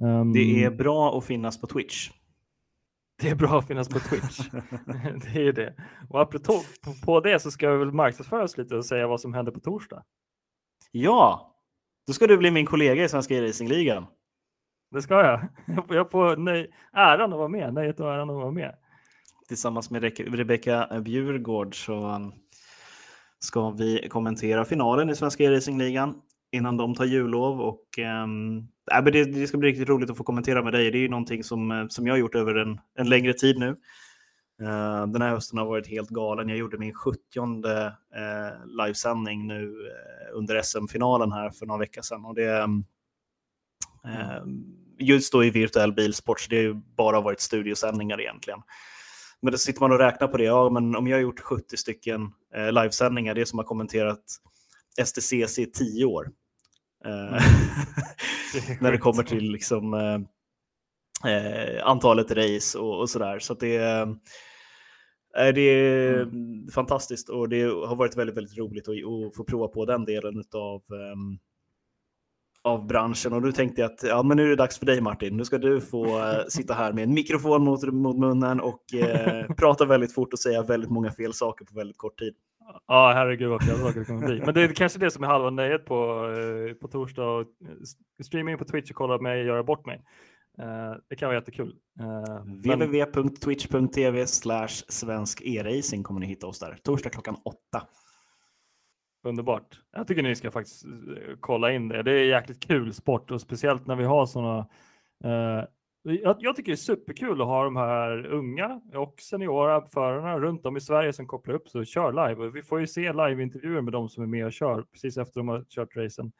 [0.00, 2.10] Um, det är bra att finnas på Twitch.
[3.20, 4.38] Det är bra att finnas på Twitch.
[5.32, 5.74] det är det.
[6.08, 6.62] Och apropå
[7.04, 9.60] på det så ska vi väl marknadsföra oss lite och säga vad som händer på
[9.60, 10.02] torsdag.
[10.90, 11.54] Ja,
[12.06, 14.06] då ska du bli min kollega i Svenska racingligan.
[14.90, 15.48] det ska jag.
[15.88, 18.74] Jag får nöj, äran att vara med, nöjet och äran att vara med.
[19.48, 22.32] Tillsammans med Rebecka Bjurgård så um,
[23.38, 26.22] ska vi kommentera finalen i Svenska e-racingligan
[26.52, 27.60] innan de tar jullov.
[27.60, 30.90] Och, äh, det, det, ska bli riktigt roligt att få kommentera med dig.
[30.90, 33.58] Det är ju någonting som, eh, som jag har gjort över en, en längre tid
[33.58, 33.76] nu.
[34.62, 36.48] Uh, den här hösten har varit helt galen.
[36.48, 42.02] Jag gjorde min 70 uh, eh, livesändning nu uh, under SM-finalen här för några veckor
[42.02, 42.24] sedan.
[42.24, 42.84] Och det, um,
[44.98, 48.60] just då i virtuell bilsport, så det har ju bara varit studiosändningar egentligen.
[49.40, 50.44] Men då sitter man och räknar på det.
[50.44, 52.32] Ja, men om jag har gjort 70 stycken
[52.72, 54.24] livesändningar, det är som har kommenterat
[55.04, 56.30] STCC i 10 år.
[57.04, 57.42] Eh, mm.
[58.80, 60.20] när det kommer till liksom, eh,
[61.32, 63.38] eh, antalet race och, och sådär.
[63.38, 64.06] Så det, eh,
[65.54, 66.68] det är mm.
[66.68, 70.44] fantastiskt och det har varit väldigt, väldigt roligt att, att få prova på den delen
[70.54, 70.82] av
[71.12, 71.38] um,
[72.66, 75.00] av branschen och då tänkte jag att ja, men nu är det dags för dig
[75.00, 75.36] Martin.
[75.36, 79.54] Nu ska du få uh, sitta här med en mikrofon mot, mot munnen och uh,
[79.58, 82.34] prata väldigt fort och säga väldigt många fel saker på väldigt kort tid.
[82.86, 84.40] Ja, herregud vad fel saker det kommer bli.
[84.40, 87.44] Men det är kanske det som är halva nöjet på, uh, på torsdag.
[88.24, 90.02] Streaming på Twitch och kolla mig göra bort mig.
[91.08, 91.74] det kan vara jättekul.
[92.44, 96.78] www.twitch.tv slash svensk e-racing kommer ni hitta oss där.
[96.82, 97.82] Torsdag klockan åtta.
[99.26, 99.80] Underbart.
[99.92, 100.90] Jag tycker ni ska faktiskt eh,
[101.40, 102.02] kolla in det.
[102.02, 104.58] Det är jäkligt kul sport och speciellt när vi har sådana.
[105.24, 105.64] Eh,
[106.12, 110.66] jag, jag, tycker det är superkul att ha de här unga och seniora förarna runt
[110.66, 112.50] om i Sverige som kopplar upp sig och kör live.
[112.50, 115.48] Vi får ju se liveintervjuer med de som är med och kör precis efter de
[115.48, 116.32] har kört racen.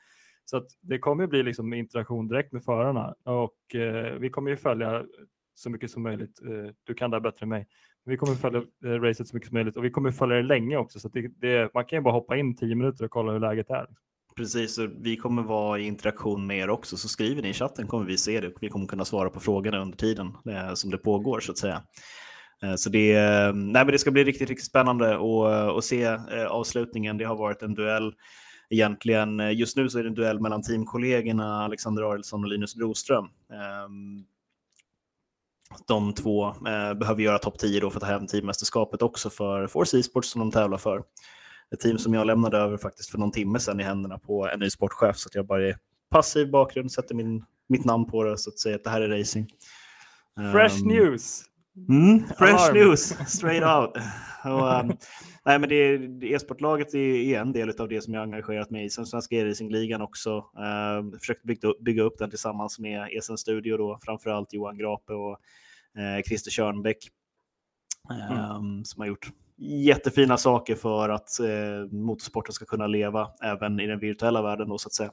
[0.45, 4.57] Så att det kommer bli liksom interaktion direkt med förarna och eh, vi kommer ju
[4.57, 5.05] följa
[5.55, 6.41] så mycket som möjligt.
[6.43, 7.67] Eh, du kan det bättre än mig.
[8.05, 10.77] Vi kommer följa eh, racet så mycket som möjligt och vi kommer följa det länge
[10.77, 11.01] också.
[11.01, 13.71] Så det, det, man kan ju bara hoppa in tio minuter och kolla hur läget
[13.71, 13.87] är.
[14.37, 17.87] Precis, och vi kommer vara i interaktion med er också, så skriver ni i chatten
[17.87, 20.91] kommer vi se det och vi kommer kunna svara på frågorna under tiden eh, som
[20.91, 21.83] det pågår så att säga.
[22.63, 26.07] Eh, så det, eh, nej, men det ska bli riktigt, riktigt spännande att, att se
[26.49, 27.19] avslutningen.
[27.19, 28.15] Det har varit en duell
[28.71, 29.39] egentligen.
[29.39, 33.29] Just nu så är det en duell mellan teamkollegorna Alexander Arelsson och Linus Broström.
[35.87, 36.53] De två
[37.01, 40.39] behöver göra topp 10 då för att ta hem teammästerskapet också för Force Esports som
[40.39, 41.03] de tävlar för.
[41.75, 44.61] Ett team som jag lämnade över faktiskt för någon timme sedan i händerna på en
[44.61, 45.79] ny sportchef så att jag bara är
[46.11, 49.19] passiv bakgrund, sätter min, mitt namn på det så att säga att det här är
[49.19, 49.49] racing.
[50.53, 51.45] Fresh um, news!
[51.89, 52.75] Mm, fresh Alarm.
[52.75, 53.97] news, straight out.
[54.45, 54.97] Och, um,
[55.45, 55.95] nej, men det,
[56.35, 58.91] e-sportlaget är en del av det som jag engagerat mig i.
[58.91, 60.37] Sen Svenska e-racingligan också.
[60.37, 65.39] Uh, försökt bygga, bygga upp den tillsammans med ESN Studio, då, framförallt Johan Grape och
[65.99, 67.09] uh, Christer Körnbäck.
[68.11, 68.85] Mm.
[68.85, 73.99] Som har gjort jättefina saker för att uh, motorsporten ska kunna leva även i den
[73.99, 75.13] virtuella världen då, så att säga.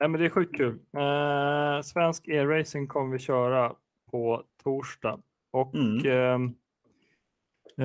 [0.00, 0.78] Nej, men det är sjukt kul.
[0.96, 3.72] Eh, svensk e-racing kommer vi köra
[4.10, 5.20] på torsdag
[5.50, 6.06] och mm.
[6.06, 6.34] eh,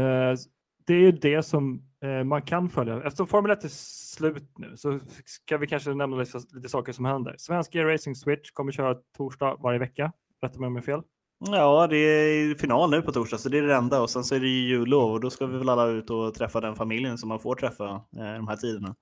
[0.01, 0.38] eh,
[0.86, 3.03] det är det som eh, man kan följa.
[3.03, 7.05] Eftersom Formel 1 är slut nu så ska vi kanske nämna lite, lite saker som
[7.05, 7.36] händer.
[7.38, 10.12] Svensk e-racing Switch kommer köra torsdag varje vecka.
[10.41, 11.01] Rätta mig om jag fel.
[11.39, 14.01] Ja, det är final nu på torsdag, så det är det enda.
[14.01, 16.61] Och sen så är det jullov och då ska vi väl alla ut och träffa
[16.61, 18.95] den familjen som man får träffa eh, de här tiderna.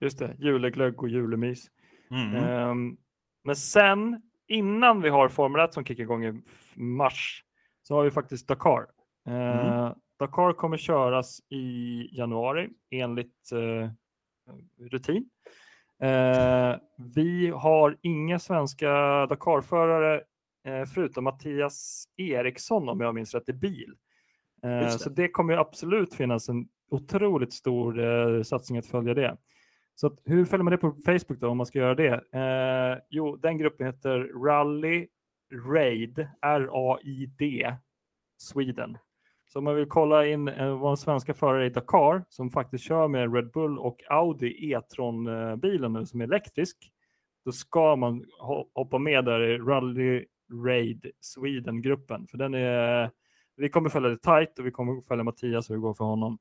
[0.00, 1.66] Just det, juleglögg och julemys.
[2.10, 2.68] Mm.
[2.68, 2.96] Um,
[3.44, 6.42] men sen innan vi har Formel 1 som kickar igång i
[6.74, 7.44] mars
[7.82, 8.86] så har vi faktiskt Dakar.
[9.26, 9.66] Mm.
[9.66, 13.90] Uh, Dakar kommer köras i januari enligt uh,
[14.90, 15.28] rutin.
[16.02, 16.76] Uh,
[17.14, 18.90] vi har inga svenska
[19.26, 20.22] Dakarförare
[20.94, 23.94] förutom Mattias Eriksson om jag minns rätt i bil.
[24.62, 24.90] Det.
[24.90, 29.36] Så det kommer absolut finnas en otroligt stor satsning att följa det.
[29.94, 32.14] Så att, hur följer man det på Facebook då om man ska göra det?
[32.32, 35.06] Eh, jo, den gruppen heter Rally
[35.68, 37.76] Raid, R-A-I-D,
[38.38, 38.98] Sweden.
[39.46, 43.08] Så om man vill kolla in eh, en svenska förare i Dakar som faktiskt kör
[43.08, 46.92] med Red Bull och Audi E-tron-bilen nu som är elektrisk,
[47.44, 48.24] då ska man
[48.74, 52.26] hoppa med där i Rally Raid Sweden-gruppen.
[52.26, 53.10] För den är,
[53.56, 56.04] vi kommer följa det tight och vi kommer följa Mattias och hur det går för
[56.04, 56.38] honom.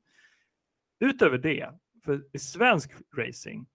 [1.00, 1.70] Utöver det
[2.06, 3.68] för i svensk racing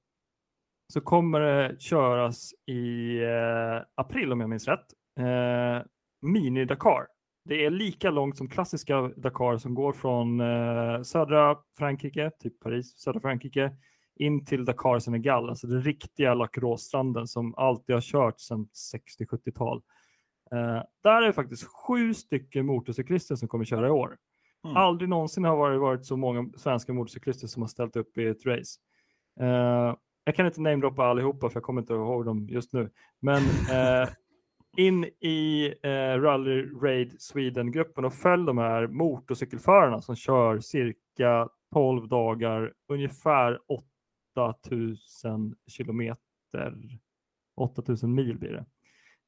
[0.93, 4.87] så kommer det köras i eh, april om jag minns rätt.
[5.19, 5.83] Eh,
[6.23, 7.07] Mini-Dakar.
[7.45, 12.99] Det är lika långt som klassiska Dakar som går från eh, södra Frankrike, typ Paris,
[12.99, 13.73] södra Frankrike,
[14.17, 18.69] in till Dakar Senegal, alltså den riktiga Lacrosse-stranden som alltid har kört sedan
[19.19, 19.83] 60-70-tal.
[20.53, 24.17] Eh, där är det faktiskt sju stycken motorcyklister som kommer köra i år.
[24.65, 24.77] Mm.
[24.77, 28.47] Aldrig någonsin har det varit så många svenska motorcyklister som har ställt upp i ett
[28.47, 28.81] race.
[29.41, 29.95] Uh,
[30.27, 32.91] jag kan inte namedroppa allihopa för jag kommer inte ihåg dem just nu.
[33.21, 34.09] Men eh,
[34.77, 42.09] in i eh, Rally Raid Sweden-gruppen och följ de här motorcykelförarna som kör cirka 12
[42.09, 43.59] dagar, ungefär
[44.37, 46.99] 8000 kilometer,
[47.57, 48.65] 8000 mil blir det,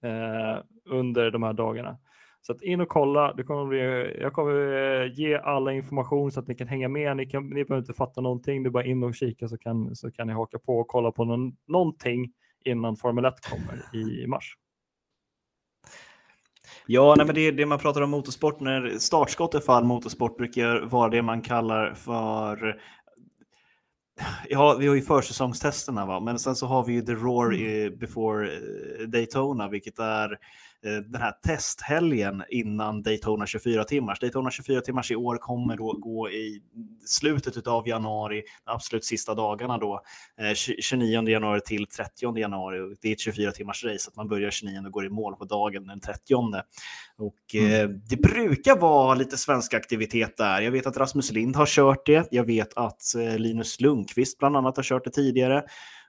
[0.03, 1.99] eh, under de här dagarna.
[2.40, 3.34] Så att in och kolla.
[3.34, 3.78] Det kommer bli,
[4.20, 4.53] jag kommer
[5.03, 7.16] eh, ge alla information så att ni kan hänga med.
[7.16, 8.62] Ni, kan, ni behöver inte fatta någonting.
[8.62, 11.12] Det är bara in och kika så kan, så kan ni haka på och kolla
[11.12, 12.32] på någon, någonting
[12.64, 14.57] innan Formel 1 kommer i mars.
[16.86, 20.80] Ja, nej, men det, det man pratar om motorsport, när startskottet för all motorsport brukar
[20.80, 22.80] vara det man kallar för
[24.48, 26.20] Ja, vi har ju försäsongstesterna, va?
[26.20, 27.98] men sen så har vi ju The Roar mm.
[27.98, 30.38] before eh, Daytona, vilket är
[30.82, 34.20] den här testhelgen innan Daytona 24 timmars.
[34.20, 36.62] Daytona 24 timmars i år kommer då gå i
[37.06, 40.02] slutet av januari, de absolut sista dagarna då,
[40.54, 42.96] 29 eh, januari till 30 januari.
[43.02, 45.44] Det är ett 24 timmars race, att man börjar 29 och går i mål på
[45.44, 46.34] dagen den 30.
[47.18, 48.00] Och eh, mm.
[48.08, 50.60] det brukar vara lite svensk aktivitet där.
[50.60, 52.28] Jag vet att Rasmus Lind har kört det.
[52.30, 53.02] Jag vet att
[53.36, 55.64] Linus Lundqvist bland annat har kört det tidigare.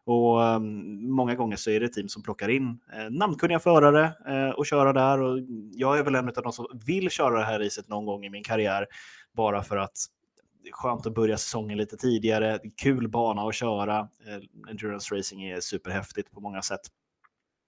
[0.09, 4.49] Och um, många gånger så är det team som plockar in eh, namnkunniga förare eh,
[4.49, 5.21] och köra där.
[5.21, 5.39] Och
[5.71, 8.29] jag är väl en av de som vill köra det här racet någon gång i
[8.29, 8.87] min karriär
[9.33, 9.97] bara för att
[10.71, 12.59] skönt att börja säsongen lite tidigare.
[12.81, 13.99] Kul bana att köra.
[13.99, 16.81] Eh, endurance racing är superhäftigt på många sätt.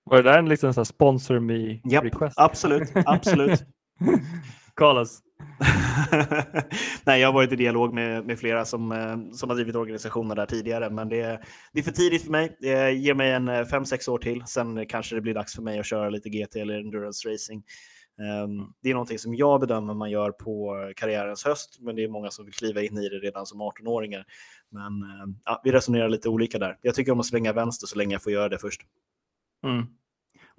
[0.04, 2.40] Var det där en liksom så sponsor me yep, request?
[2.40, 3.64] Absolut, absolut.
[4.82, 5.20] Carlos.
[7.04, 10.36] Nej, jag har varit i dialog med, med flera som, eh, som har drivit organisationer
[10.36, 11.42] där tidigare, men det,
[11.74, 12.58] det är för tidigt för mig.
[12.98, 15.86] Ger mig en 5-6 eh, år till, sen kanske det blir dags för mig att
[15.86, 17.64] köra lite GT eller endurance racing.
[18.44, 22.08] Um, det är någonting som jag bedömer man gör på karriärens höst, men det är
[22.08, 24.26] många som vill kliva in i det redan som 18-åringar.
[24.70, 26.78] Men uh, ja, vi resonerar lite olika där.
[26.82, 28.82] Jag tycker om att svänga vänster så länge jag får göra det först.
[29.64, 29.86] Mm.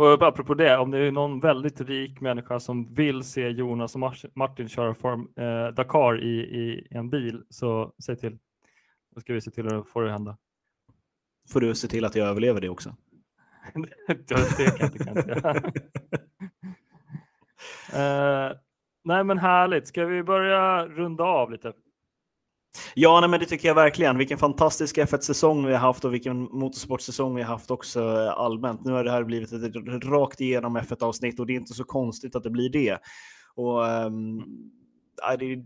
[0.03, 4.01] Och apropå det, om det är någon väldigt rik människa som vill se Jonas och
[4.35, 8.39] Martin köra form, eh, Dakar i, i en bil, så säg till.
[9.15, 10.37] Då ska vi se till att få det hända.
[11.53, 12.97] Får du se till att jag överlever det också?
[14.07, 15.73] det kan inte, kan inte.
[17.93, 18.59] uh,
[19.05, 21.73] nej men härligt, ska vi börja runda av lite?
[22.95, 24.19] Ja, nej, men det tycker jag verkligen.
[24.19, 28.85] Vilken fantastisk F1-säsong vi har haft och vilken motorsportsäsong vi har haft också eh, allmänt.
[28.85, 32.37] Nu har det här blivit ett rakt igenom F1-avsnitt och det är inte så konstigt
[32.37, 32.99] att det blir det.
[33.55, 34.45] Och um,
[35.39, 35.65] det,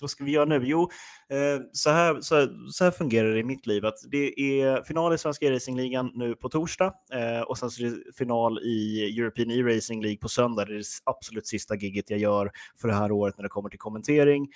[0.00, 0.62] vad ska vi göra nu?
[0.64, 0.90] Jo,
[1.28, 3.86] eh, så, här, så, så, här fungerar det i mitt liv.
[3.86, 7.90] Att det är final i Svenska e-racingligan nu på torsdag eh, och sen så är
[7.90, 10.64] det final i European e-racing League på söndag.
[10.64, 12.50] Det är det absolut sista giget jag gör
[12.80, 14.48] för det här året när det kommer till kommentering.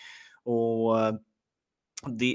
[0.44, 0.96] Och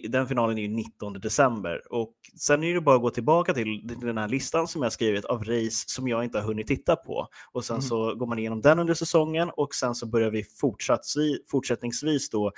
[0.10, 3.98] den finalen är ju 19 december och sen är det bara att gå tillbaka till
[4.02, 7.28] den här listan som jag skrivit av race som jag inte har hunnit titta på
[7.52, 7.82] och sen mm.
[7.82, 10.44] så går man igenom den under säsongen och sen så börjar vi
[11.52, 12.52] fortsättningsvis då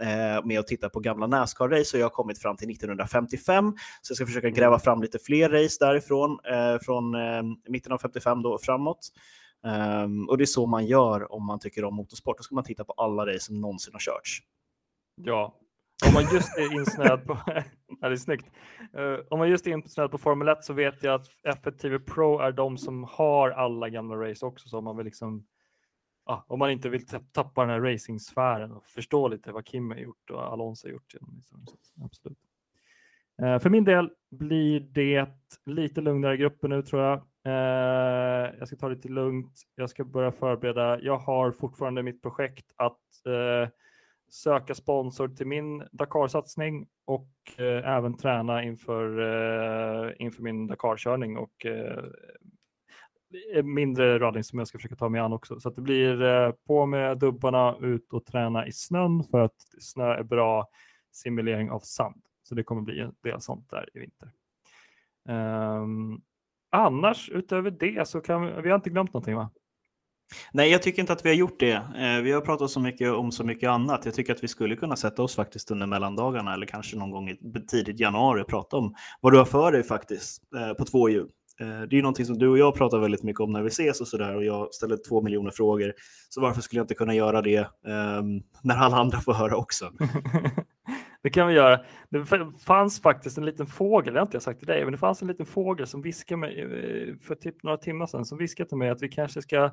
[0.00, 3.72] eh, med att titta på gamla Nascar-race och jag har kommit fram till 1955
[4.02, 4.56] så jag ska försöka mm.
[4.56, 9.12] gräva fram lite fler race därifrån eh, från eh, mitten av 55 då framåt.
[10.04, 12.36] Um, och det är så man gör om man tycker om motorsport.
[12.36, 14.38] Då ska man titta på alla race som någonsin har körts.
[15.16, 15.58] Ja,
[16.06, 17.38] om man just är insnöad på,
[18.00, 18.50] ja, det är snyggt.
[18.98, 21.26] Uh, om man just är insnöad på Formel 1 så vet jag att
[21.56, 24.68] F1 TV Pro är de som har alla gamla race också.
[24.68, 25.46] Så om man vill liksom,
[26.26, 29.98] ja, om man inte vill tappa den här racingsfären och förstå lite vad Kim har
[29.98, 31.14] gjort och Alonso har gjort.
[32.04, 32.38] Absolut.
[33.42, 35.28] Uh, för min del blir det
[35.66, 37.18] lite lugnare grupper nu tror jag.
[37.46, 39.62] Uh, jag ska ta det lite lugnt.
[39.74, 41.00] Jag ska börja förbereda.
[41.00, 42.98] Jag har fortfarande mitt projekt att
[44.32, 51.66] söka sponsor till min Dakar-satsning och eh, även träna inför, eh, inför min Dakar-körning och
[51.66, 52.04] eh,
[53.54, 55.60] eh mindre rallying som jag ska försöka ta mig an också.
[55.60, 59.56] Så att det blir eh, på med dubbarna, ut och träna i snön för att
[59.80, 60.68] snö är bra
[61.10, 62.22] simulering av sand.
[62.42, 64.30] Så det kommer bli en del sånt där i vinter.
[65.28, 66.22] Um,
[66.70, 69.50] annars utöver det så kan vi, vi har inte glömt någonting va?
[70.52, 71.72] Nej, jag tycker inte att vi har gjort det.
[71.72, 74.04] Eh, vi har pratat så mycket om så mycket annat.
[74.04, 77.28] Jag tycker att vi skulle kunna sätta oss faktiskt under mellandagarna eller kanske någon gång
[77.28, 77.38] i
[77.70, 81.28] tidigt januari och prata om vad du har för dig faktiskt eh, på två hjul.
[81.60, 83.68] Eh, det är ju någonting som du och jag pratar väldigt mycket om när vi
[83.68, 85.92] ses och sådär och jag ställer två miljoner frågor.
[86.28, 89.92] Så varför skulle jag inte kunna göra det ehm, när alla andra får höra också?
[91.22, 91.80] det kan vi göra.
[92.08, 92.24] Det
[92.66, 95.22] fanns faktiskt en liten fågel, det har inte jag sagt till dig, men det fanns
[95.22, 98.90] en liten fågel som viskade mig för typ några timmar sedan som viskade till mig
[98.90, 99.70] att vi kanske ska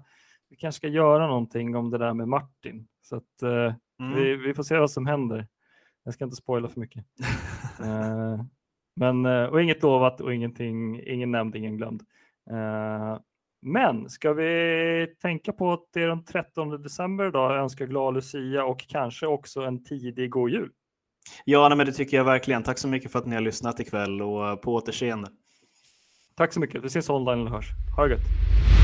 [0.50, 2.88] vi kanske ska göra någonting om det där med Martin.
[3.02, 4.16] Så att, uh, mm.
[4.16, 5.48] vi, vi, får se vad som händer.
[6.04, 7.06] Jag ska inte spoila för mycket.
[7.82, 8.44] uh,
[9.00, 12.02] Men, eh, och inget lovat och ingenting, ingen nämnd, ingen glömd.
[12.52, 13.20] Uh,
[13.62, 18.64] men ska vi tänka på att det är den 13 december idag, önska glad Lucia
[18.64, 20.72] och kanske också en tidig god jul.
[21.46, 22.64] Ja, nej, men det tycker jag verkligen.
[22.64, 25.28] Tack så mycket för att ni har lyssnat ikväll och på återseende.
[26.36, 26.84] Tack så mycket.
[26.84, 27.68] Vi ses online eller hörs.
[27.96, 28.79] Ha det gött.